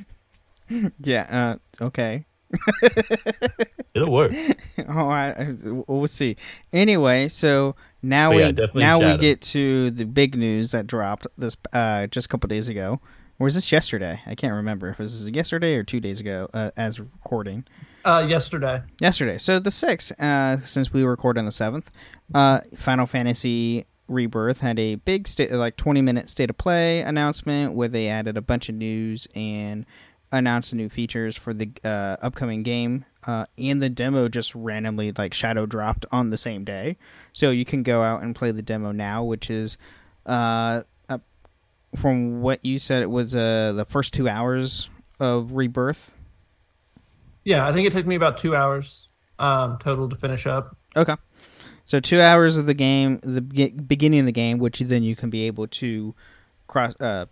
[1.00, 1.58] yeah.
[1.82, 2.26] Uh, okay.
[3.94, 4.32] It'll work.
[4.90, 6.38] oh, I, I- we'll see.
[6.72, 10.88] Anyway, so now But we yeah, definitely now we get to the big news that
[10.88, 13.00] dropped this uh, just a couple days ago.
[13.40, 14.20] Or was this yesterday?
[14.26, 17.66] I can't remember if this is yesterday or two days ago uh, as recording.
[18.04, 18.82] Uh, yesterday.
[19.00, 19.38] Yesterday.
[19.38, 21.92] So the sixth, uh, since we record on the seventh,
[22.34, 27.74] uh, Final Fantasy Rebirth had a big sta- like twenty minute state of play announcement
[27.74, 29.86] where they added a bunch of news and
[30.32, 33.06] announced new features for the uh, upcoming game.
[33.26, 36.98] Uh, and the demo just randomly like shadow dropped on the same day,
[37.34, 39.78] so you can go out and play the demo now, which is,
[40.26, 40.82] uh,
[41.96, 46.16] from what you said, it was uh the first two hours of Rebirth.
[47.44, 49.08] Yeah, I think it took me about two hours
[49.40, 50.76] um, total to finish up.
[50.96, 51.16] Okay.
[51.86, 55.30] So two hours of the game, the beginning of the game, which then you can
[55.30, 56.14] be able to
[56.68, 57.28] cross, uh,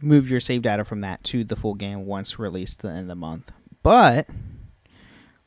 [0.00, 3.08] move your save data from that to the full game once released the end of
[3.08, 3.52] the month.
[3.82, 4.28] But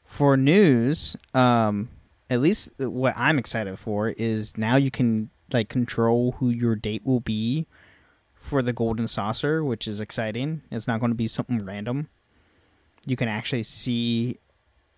[0.06, 1.90] for news, um,
[2.30, 7.06] at least what I'm excited for is now you can like control who your date
[7.06, 7.68] will be
[8.34, 10.62] for the golden saucer, which is exciting.
[10.72, 12.10] It's not going to be something random.
[13.06, 14.40] You can actually see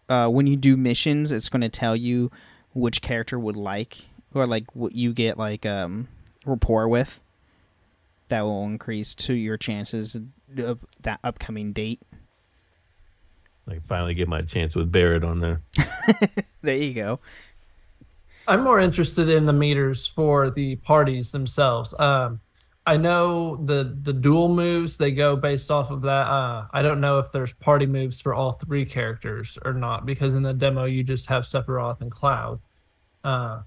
[0.09, 2.31] uh, when you do missions, it's going to tell you
[2.73, 6.07] which character would like or like what you get like um
[6.45, 7.21] rapport with.
[8.31, 10.15] That will increase to your chances
[10.57, 12.01] of that upcoming date.
[13.67, 15.61] Like finally get my chance with Barret on there.
[16.63, 17.19] There you go.
[18.47, 21.93] I'm more interested in the meters for the parties themselves.
[21.99, 22.39] Um,
[22.85, 26.27] I know the the dual moves they go based off of that.
[26.27, 30.35] Uh, I don't know if there's party moves for all three characters or not because
[30.35, 32.61] in the demo you just have Sephiroth and Cloud.
[33.23, 33.63] Uh,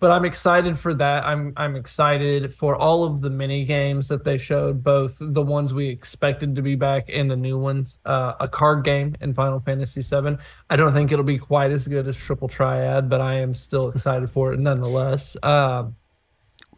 [0.00, 1.24] but I'm excited for that.
[1.24, 5.74] I'm I'm excited for all of the mini games that they showed, both the ones
[5.74, 7.98] we expected to be back and the new ones.
[8.04, 10.36] Uh, a card game in Final Fantasy VII.
[10.70, 13.88] I don't think it'll be quite as good as Triple Triad, but I am still
[13.88, 15.36] excited for it nonetheless.
[15.42, 15.96] Um,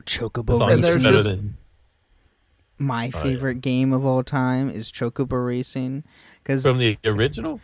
[0.05, 1.13] Chocobo As long And as it's there's Racing.
[1.17, 1.57] just- than
[2.79, 3.23] My Oh, yeah.
[3.23, 6.03] favorite game of all time is Chocobo Racing
[6.43, 7.61] because from the original.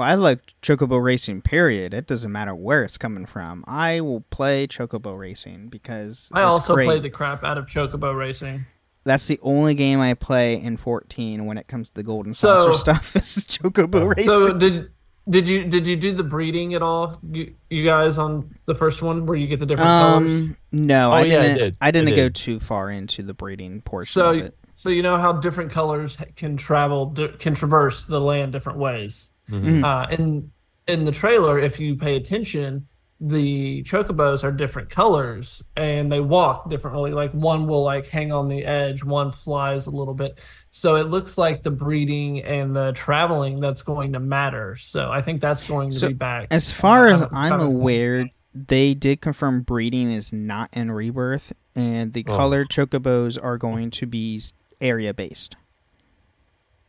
[0.00, 1.42] Well, I like Chocobo Racing.
[1.42, 1.94] Period.
[1.94, 3.64] It doesn't matter where it's coming from.
[3.66, 6.86] I will play Chocobo Racing because I it's also great.
[6.86, 8.66] played the crap out of Chocobo Racing.
[9.04, 12.56] That's the only game I play in 14 when it comes to the Golden So-
[12.72, 13.16] Saucer stuff.
[13.16, 14.14] Is Chocobo.
[14.16, 14.30] Racing.
[14.32, 14.90] So did
[15.28, 17.18] did you did you do the breeding at all?
[17.30, 20.16] You, you guys on the first one where you get the different colors?
[20.28, 21.58] Um, no, Oh, I yeah, I didn't.
[21.58, 21.76] did.
[21.80, 24.56] I didn't I go too far into the breeding portion So of it.
[24.74, 29.28] so you know how different colors can travel can traverse the land different ways.
[29.50, 29.84] Mhm.
[29.84, 30.50] Uh, in
[30.86, 32.86] in the trailer, if you pay attention,
[33.20, 37.12] the chocobos are different colors and they walk differently.
[37.12, 40.38] Like one will like hang on the edge, one flies a little bit.
[40.70, 44.74] So it looks like the breeding and the traveling that's going to matter.
[44.76, 46.46] So I think that's going to So, be back.
[46.50, 52.14] As far as I'm I'm aware, they did confirm breeding is not in Rebirth, and
[52.14, 52.34] the Oh.
[52.36, 54.40] colored chocobos are going to be
[54.80, 55.56] area based.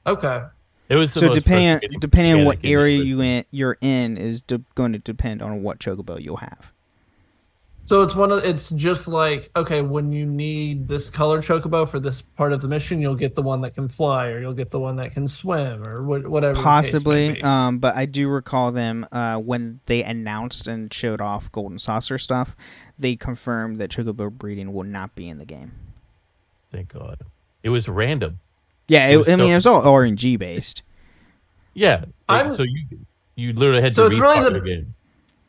[0.08, 0.44] Okay.
[0.92, 4.18] It was the So most depending on, depending on what area you in, you're in
[4.18, 6.74] is de- going to depend on what chocobo you'll have.
[7.86, 12.02] So it's one of it's just like okay, when you need this color chocobo for
[12.02, 14.70] this part of the mission, you'll get the one that can fly, or you'll get
[14.70, 16.56] the one that can swim, or wh- whatever.
[16.56, 20.94] the case may Possibly, um, but I do recall them uh, when they announced and
[20.94, 22.54] showed off Golden Saucer stuff.
[23.00, 25.72] They confirmed that chocobo breeding will not be in the game.
[26.70, 27.20] Thank God.
[27.64, 28.40] It was random.
[28.92, 30.84] Yeah, It it, I mean so- it was all RNG based.
[31.74, 32.04] Yeah.
[32.28, 32.86] I'm- so you
[33.36, 34.94] you literally had So to it's really the- of game.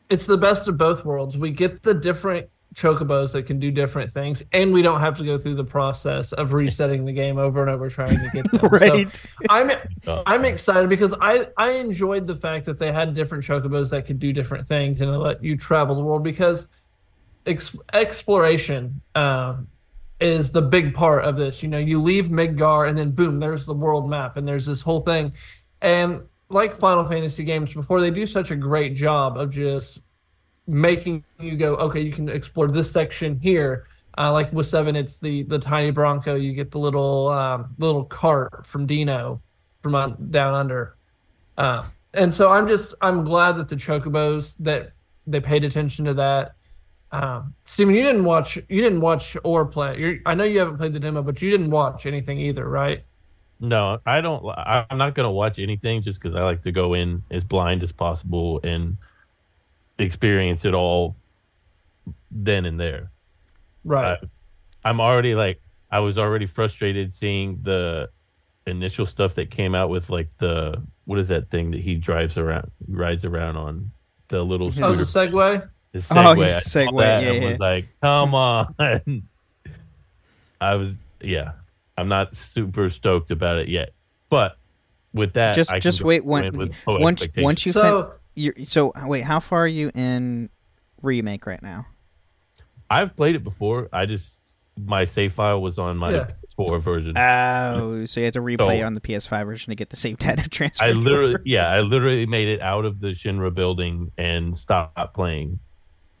[0.09, 1.37] it's the best of both worlds.
[1.37, 5.23] We get the different chocobos that can do different things, and we don't have to
[5.23, 9.11] go through the process of resetting the game over and over trying to get them.
[9.11, 9.71] So I'm
[10.07, 14.07] Oh, I'm excited because I I enjoyed the fact that they had different chocobos that
[14.07, 16.67] could do different things and it let you travel the world because
[17.45, 19.67] ex- exploration um,
[20.23, 21.61] is the big part of this.
[21.61, 24.81] You know, you leave Midgar and then boom, there's the world map and there's this
[24.81, 25.33] whole thing.
[25.81, 29.99] And like Final Fantasy games before, they do such a great job of just
[30.65, 33.85] making you go, okay, you can explore this section here.
[34.17, 36.35] Uh, like with seven, it's the the tiny Bronco.
[36.35, 39.41] You get the little um, little cart from Dino
[39.81, 40.95] from on, down under.
[41.57, 44.93] Uh, and so I'm just I'm glad that the chocobos that
[45.27, 46.55] they paid attention to that.
[47.13, 49.99] Um, Steven, you didn't watch you didn't watch or play.
[49.99, 53.03] You're, I know you haven't played the demo, but you didn't watch anything either, right?
[53.59, 54.43] No, I don't.
[54.49, 57.83] I- I'm not gonna watch anything just because I like to go in as blind
[57.83, 58.97] as possible and
[59.99, 61.15] experience it all
[62.31, 63.11] then and there.
[63.85, 64.13] Right.
[64.13, 64.25] Uh,
[64.83, 65.61] I'm already like
[65.91, 68.09] I was already frustrated seeing the
[68.65, 72.37] initial stuff that came out with like the what is that thing that he drives
[72.37, 73.91] around rides around on
[74.29, 75.69] the little oh, the Segway.
[75.93, 76.47] The Oh, Segway.
[76.49, 77.49] yeah, I saw that yeah, and yeah.
[77.51, 78.75] was like, come on.
[80.61, 81.53] I was yeah.
[81.97, 83.93] I'm not super stoked about it yet.
[84.29, 84.57] But
[85.13, 87.81] with that Just- I just go wait one- in with low once once you fin-
[87.83, 90.49] So you're, so wait, how far are you in
[91.01, 91.85] remake right now?
[92.89, 93.89] I've played it before.
[93.93, 94.37] I just
[94.75, 96.27] my save file was on my Yeah.
[96.57, 97.13] PS4 version.
[97.15, 100.17] Oh, so you have to replay So- on the PS5 version to get the save
[100.19, 100.83] data transfer.
[100.85, 105.59] I literally, yeah, I literally made it out of the Shinra building and stopped playing.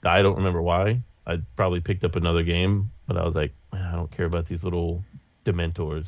[0.05, 1.01] I don't remember why.
[1.25, 4.63] I probably picked up another game, but I was like, I don't care about these
[4.63, 5.03] little
[5.45, 6.07] Dementors.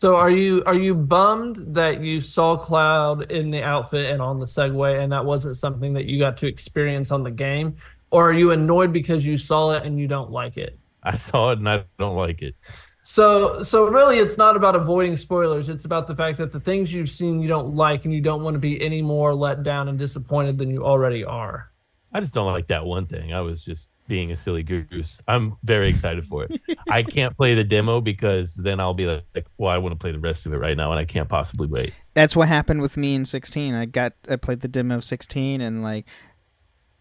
[0.00, 4.38] So are you are you bummed that you saw Cloud in the outfit and on
[4.38, 7.76] the Segway and that wasn't something that you got to experience on the game?
[8.10, 10.78] Or are you annoyed because you saw it and you don't like it?
[11.02, 12.54] I saw it and I don't like it.
[13.02, 15.68] So so really it's not about avoiding spoilers.
[15.68, 18.42] It's about the fact that the things you've seen you don't like and you don't
[18.42, 21.70] want to be any more let down and disappointed than you already are.
[22.14, 23.32] I just don't like that one thing.
[23.34, 25.18] I was just being a silly goose.
[25.26, 26.60] I'm very excited for it.
[26.88, 29.98] I can't play the demo because then I'll be like, like, well, I want to
[29.98, 31.92] play the rest of it right now, and I can't possibly wait.
[32.14, 33.74] That's what happened with me in 16.
[33.74, 36.06] I got I played the demo of 16 and like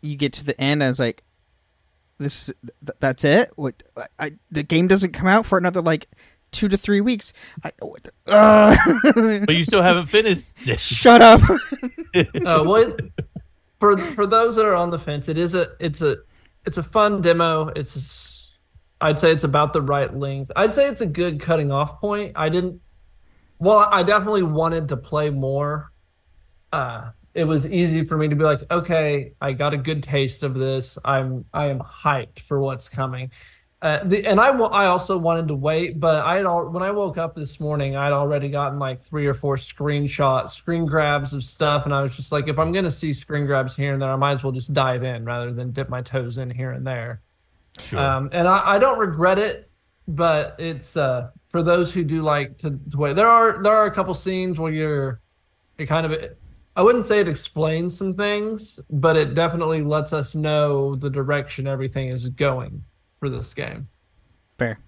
[0.02, 1.24] you get to the end I was like
[2.18, 2.56] this is-
[2.86, 3.52] th- that's it?
[3.56, 6.08] What I, I the game doesn't come out for another like
[6.52, 7.34] 2 to 3 weeks.
[7.64, 10.48] I what the- But you still haven't finished.
[10.80, 11.42] Shut up.
[12.16, 13.12] Uh, well, it,
[13.84, 16.16] for for those that are on the fence, it is a it's a
[16.66, 17.68] it's a fun demo.
[17.76, 20.54] It's a I'd say it's about the right length.
[20.56, 22.32] I'd say it's a good cutting off point.
[22.38, 22.80] I didn't.
[23.60, 25.92] Well, I definitely wanted to play more.
[26.72, 30.44] Uh, it was easy for me to be like, okay, I got a good taste
[30.44, 30.98] of this.
[31.04, 33.32] I'm I am hyped for what's coming.
[33.84, 36.92] Uh, the, and I I also wanted to wait, but I had al- when I
[36.92, 41.44] woke up this morning, I'd already gotten like three or four screenshots, screen grabs of
[41.44, 44.10] stuff, and I was just like, if I'm gonna see screen grabs here and there,
[44.10, 46.88] I might as well just dive in rather than dip my toes in here and
[46.88, 47.24] there.
[47.78, 48.00] Sure.
[48.00, 49.70] Um, and I, I don't regret it,
[50.08, 53.18] but it's uh, for those who do like to, to wait.
[53.18, 55.20] There are there are a couple scenes where you're
[55.78, 56.30] it kind of
[56.78, 61.68] I wouldn't say it explains some things, but it definitely lets us know the direction
[61.68, 62.82] everything is going
[63.24, 63.88] for this game.
[64.58, 64.80] Fair.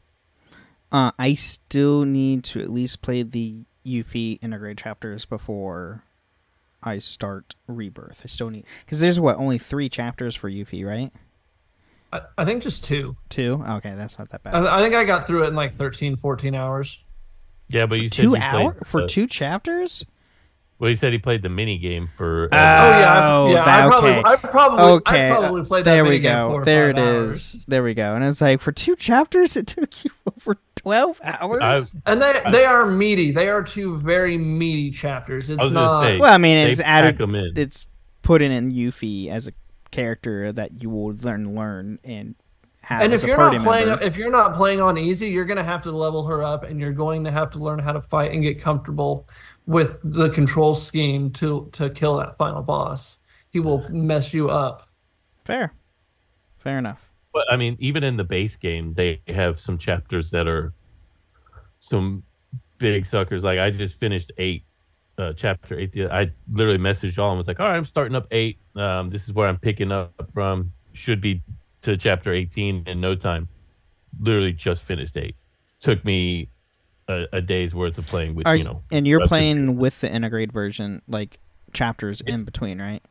[0.92, 6.04] Uh, I still need to at least play the Yuffie Intergrade chapters before
[6.84, 8.22] I start Rebirth.
[8.26, 11.14] I still need because there's what only three chapters for Yuffie, right?
[12.12, 13.16] I, I think just two.
[13.30, 13.64] Two.
[13.66, 14.54] Okay, that's not that bad.
[14.54, 17.00] I, I think I got through it in like 13, 14 hours.
[17.70, 20.06] yeah, but you said two you played hour for the- two chapters.
[20.78, 22.50] Well, he said he played the mini game for.
[22.52, 23.64] Uh, Oh yeah, I, Oh, yeah.
[23.64, 24.22] that- I probably, okay.
[24.26, 26.50] I probably, Okay, I probably played that there we minigame go.
[26.50, 27.32] four or There five it hours.
[27.34, 27.58] is.
[27.68, 28.16] There we go.
[28.16, 31.96] And it's like for two chapters, it took you over twelve hours.
[32.06, 33.32] I, And they they are meaty.
[33.32, 35.50] They are two very meaty chapters.
[35.50, 36.04] It's I was not.
[36.04, 37.22] say, well, I mean, it's pack added.
[37.22, 37.54] 'em in.
[37.56, 37.88] It's
[38.22, 39.52] putting in Yuffie as a
[39.92, 42.36] character that you will learn, learn, and
[42.82, 43.02] have.
[43.02, 44.04] and as if a you're party not playing, member.
[44.04, 46.92] if you're not playing on easy, you're gonna have to level her up, and you're
[46.92, 49.26] going to have to learn how to fight and get comfortable
[49.68, 53.18] with the control scheme to to kill that final boss.
[53.50, 54.90] He will mess you up.
[55.46, 55.74] fair,
[56.58, 57.00] fair enough.
[57.34, 60.74] But I mean, even in the base game, they have some chapters that are
[61.80, 62.24] some
[62.78, 63.44] big suckers.
[63.44, 64.64] Like I just finished eight,
[65.18, 65.92] uh, chapter eight.
[65.94, 68.58] the- I literally messaged y'all and was like, "All right, I'm starting up eight.
[68.76, 70.72] Um, this is where I'm picking up from.
[70.94, 71.42] Should be
[71.82, 73.48] to chapter 18 in no time.
[74.20, 75.36] Literally just finished eight.
[75.82, 76.50] Took me
[77.08, 78.82] a, a day's worth of playing with Are, you know.
[78.92, 81.40] and you're reps playing with the Intergrade version, like
[81.74, 83.04] chapters in between, right?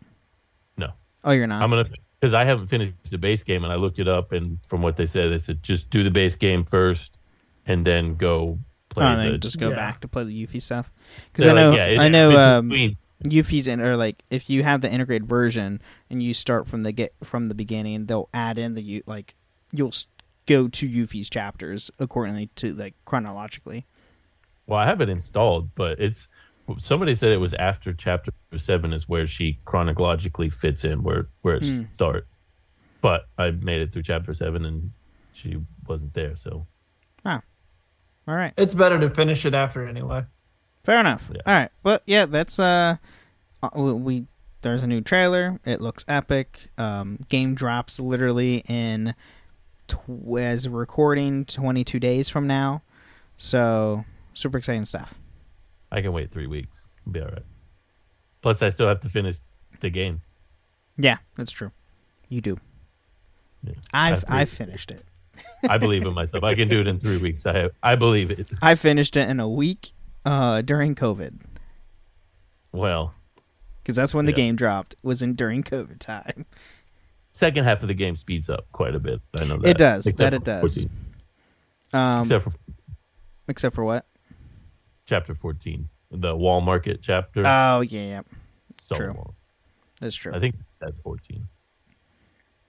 [0.77, 0.89] No.
[1.23, 1.63] Oh, you're not.
[1.63, 1.89] I'm gonna
[2.21, 4.97] because I haven't finished the base game and I looked it up and from what
[4.97, 7.19] they said, they said just do the base game first
[7.67, 9.77] and then go play oh, the then just go yeah.
[9.77, 10.91] back to play the Yuffie stuff.
[11.33, 13.97] Because Yeah, I like, know, yeah, it- I know, it's um, between- Yuffie's in, or
[13.97, 15.81] like if you have the integrated version
[16.11, 19.35] and you start from the get from the beginning, they'll add in the you like
[19.73, 20.07] you'll s-
[20.47, 23.87] go to Yuffie's chapters accordingly to like chronologically.
[24.67, 26.29] Well, I have it installed, but it's
[26.79, 31.57] somebody said it was after chapter seven is where she chronologically fits in where where
[31.57, 31.83] it Hmm.
[31.95, 32.27] start.
[33.01, 34.93] But I made it through chapter seven and
[35.35, 36.67] she wasn't there, so
[38.27, 40.25] All right, It's better to finish it after anyway.
[40.83, 41.31] fair enough.
[41.31, 41.43] Yeah.
[41.45, 42.97] All right, but yeah, that's uh,
[43.63, 44.27] uh, we, we
[44.63, 45.61] there's a new trailer.
[45.67, 46.69] It looks epic.
[46.79, 49.15] Um, game drops literally in
[49.89, 52.83] tw- as recording 22 days from now,
[53.37, 54.05] so
[54.35, 55.15] super exciting stuff.
[55.91, 56.77] I can wait three weeks.
[57.03, 57.43] It'll be all right.
[58.43, 59.37] Plus, I still have to finish
[59.81, 60.21] the game.
[60.99, 61.71] Yeah, that's true.
[62.29, 62.59] You do.
[63.63, 63.75] Yeah.
[63.93, 65.05] I've I've finished it.
[65.69, 66.45] I believe in myself.
[66.45, 67.47] I can do it in three weeks.
[67.47, 68.51] I have, I believe it.
[68.63, 69.93] I finished it in a week
[70.25, 71.41] uh, during COVID
[72.73, 73.15] Well,
[73.83, 74.95] because that's when the game dropped.
[75.03, 76.47] Was in during COVID time.
[77.35, 79.21] Second half of the game speeds up quite a bit.
[79.37, 80.07] I know that It does.
[80.07, 80.61] Except That it does.
[80.85, 80.91] 14.
[81.93, 82.49] Um, except,
[83.49, 84.07] Except for for what?
[85.07, 87.43] chapter fourteen, the wall market chapter.
[87.47, 88.23] Oh yeah, yeah,
[88.71, 89.07] so true.
[89.13, 89.35] long.
[90.01, 90.33] that's true.
[90.35, 91.47] I think that's fourteen.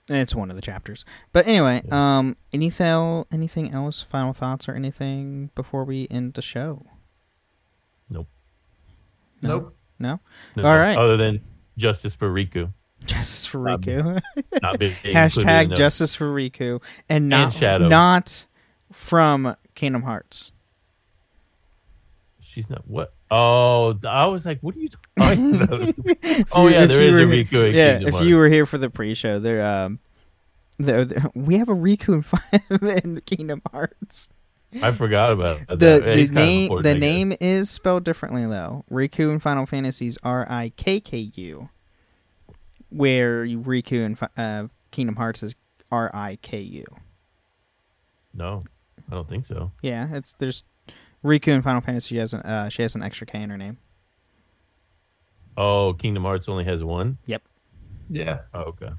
[0.08, 1.06] It's one of the chapters.
[1.32, 4.02] But anyway, um, anything anything else?
[4.02, 6.86] Final thoughts or anything before we end the show?
[8.10, 8.28] Nope.
[9.42, 9.50] No?
[9.50, 9.76] Nope.
[9.98, 10.20] No.
[10.56, 10.98] No, All no, right.
[10.98, 11.42] Other than
[11.78, 12.72] justice for Rikku,
[13.14, 14.22] Justice for Rikku.
[14.62, 17.88] not being Hashtag Justice for Rikku, and not Shadow.
[17.88, 18.46] not
[18.92, 20.52] from Kingdom Hearts.
[22.42, 23.14] She's not what?
[23.32, 25.94] Oh, I was like, what are you talking about?
[26.52, 28.26] Oh, you- yeah, there is a were- Riku in Yeah, Kingdom if Hearts.
[28.28, 30.00] you were here for the pre-show, there, um,
[30.78, 34.30] there, there- we have a Riku in, fi- in Kingdom Hearts.
[34.82, 35.80] I forgot about that.
[35.80, 38.84] The the name the name is spelled differently though.
[38.92, 41.70] Rikku in Final Fantasies R I K K U,
[42.96, 45.56] where you- Riku in Fi- uh, Kingdom Hearts is
[45.92, 46.86] R I K U.
[48.34, 48.62] No,
[49.10, 49.72] I don't think so.
[49.82, 50.64] Yeah, it's there's
[51.24, 52.10] Rikku in Final Fantasy.
[52.16, 53.78] She has an uh, she has an extra K in her name.
[55.58, 57.18] Oh, Kingdom Hearts only has one.
[57.28, 57.42] Yep.
[58.10, 58.40] Yeah.
[58.54, 58.90] Oh, okay.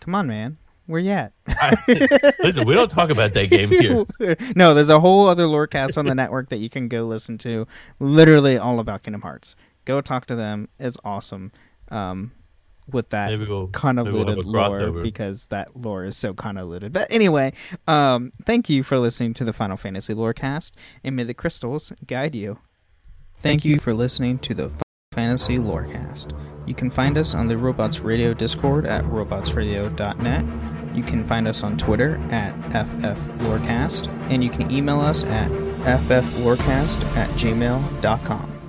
[0.00, 1.32] Come on, man, where you at?
[1.88, 4.04] Listen, we don't talk about that game here.
[4.56, 7.38] no, there's a whole other lore cast on the network that you can go listen
[7.38, 7.66] to,
[8.00, 9.54] literally all about Kingdom Hearts.
[9.84, 11.52] Go talk to them; it's awesome.
[11.90, 12.32] Um,
[12.90, 16.92] with that Maybe we'll maybe we'll convoluted lore because that lore is so convoluted.
[16.92, 17.52] But anyway,
[17.86, 20.72] um, thank you for listening to the Final Fantasy Lorecast,
[21.04, 22.58] and may the crystals guide you.
[23.38, 26.36] Thank you for listening to the Final Fantasy Lorecast.
[26.66, 30.96] You can find us on the Robots Radio Discord at robotsradio.net.
[30.96, 37.02] You can find us on Twitter at FFLorecast, and you can email us at fflorecast
[37.16, 38.61] at gmail.com.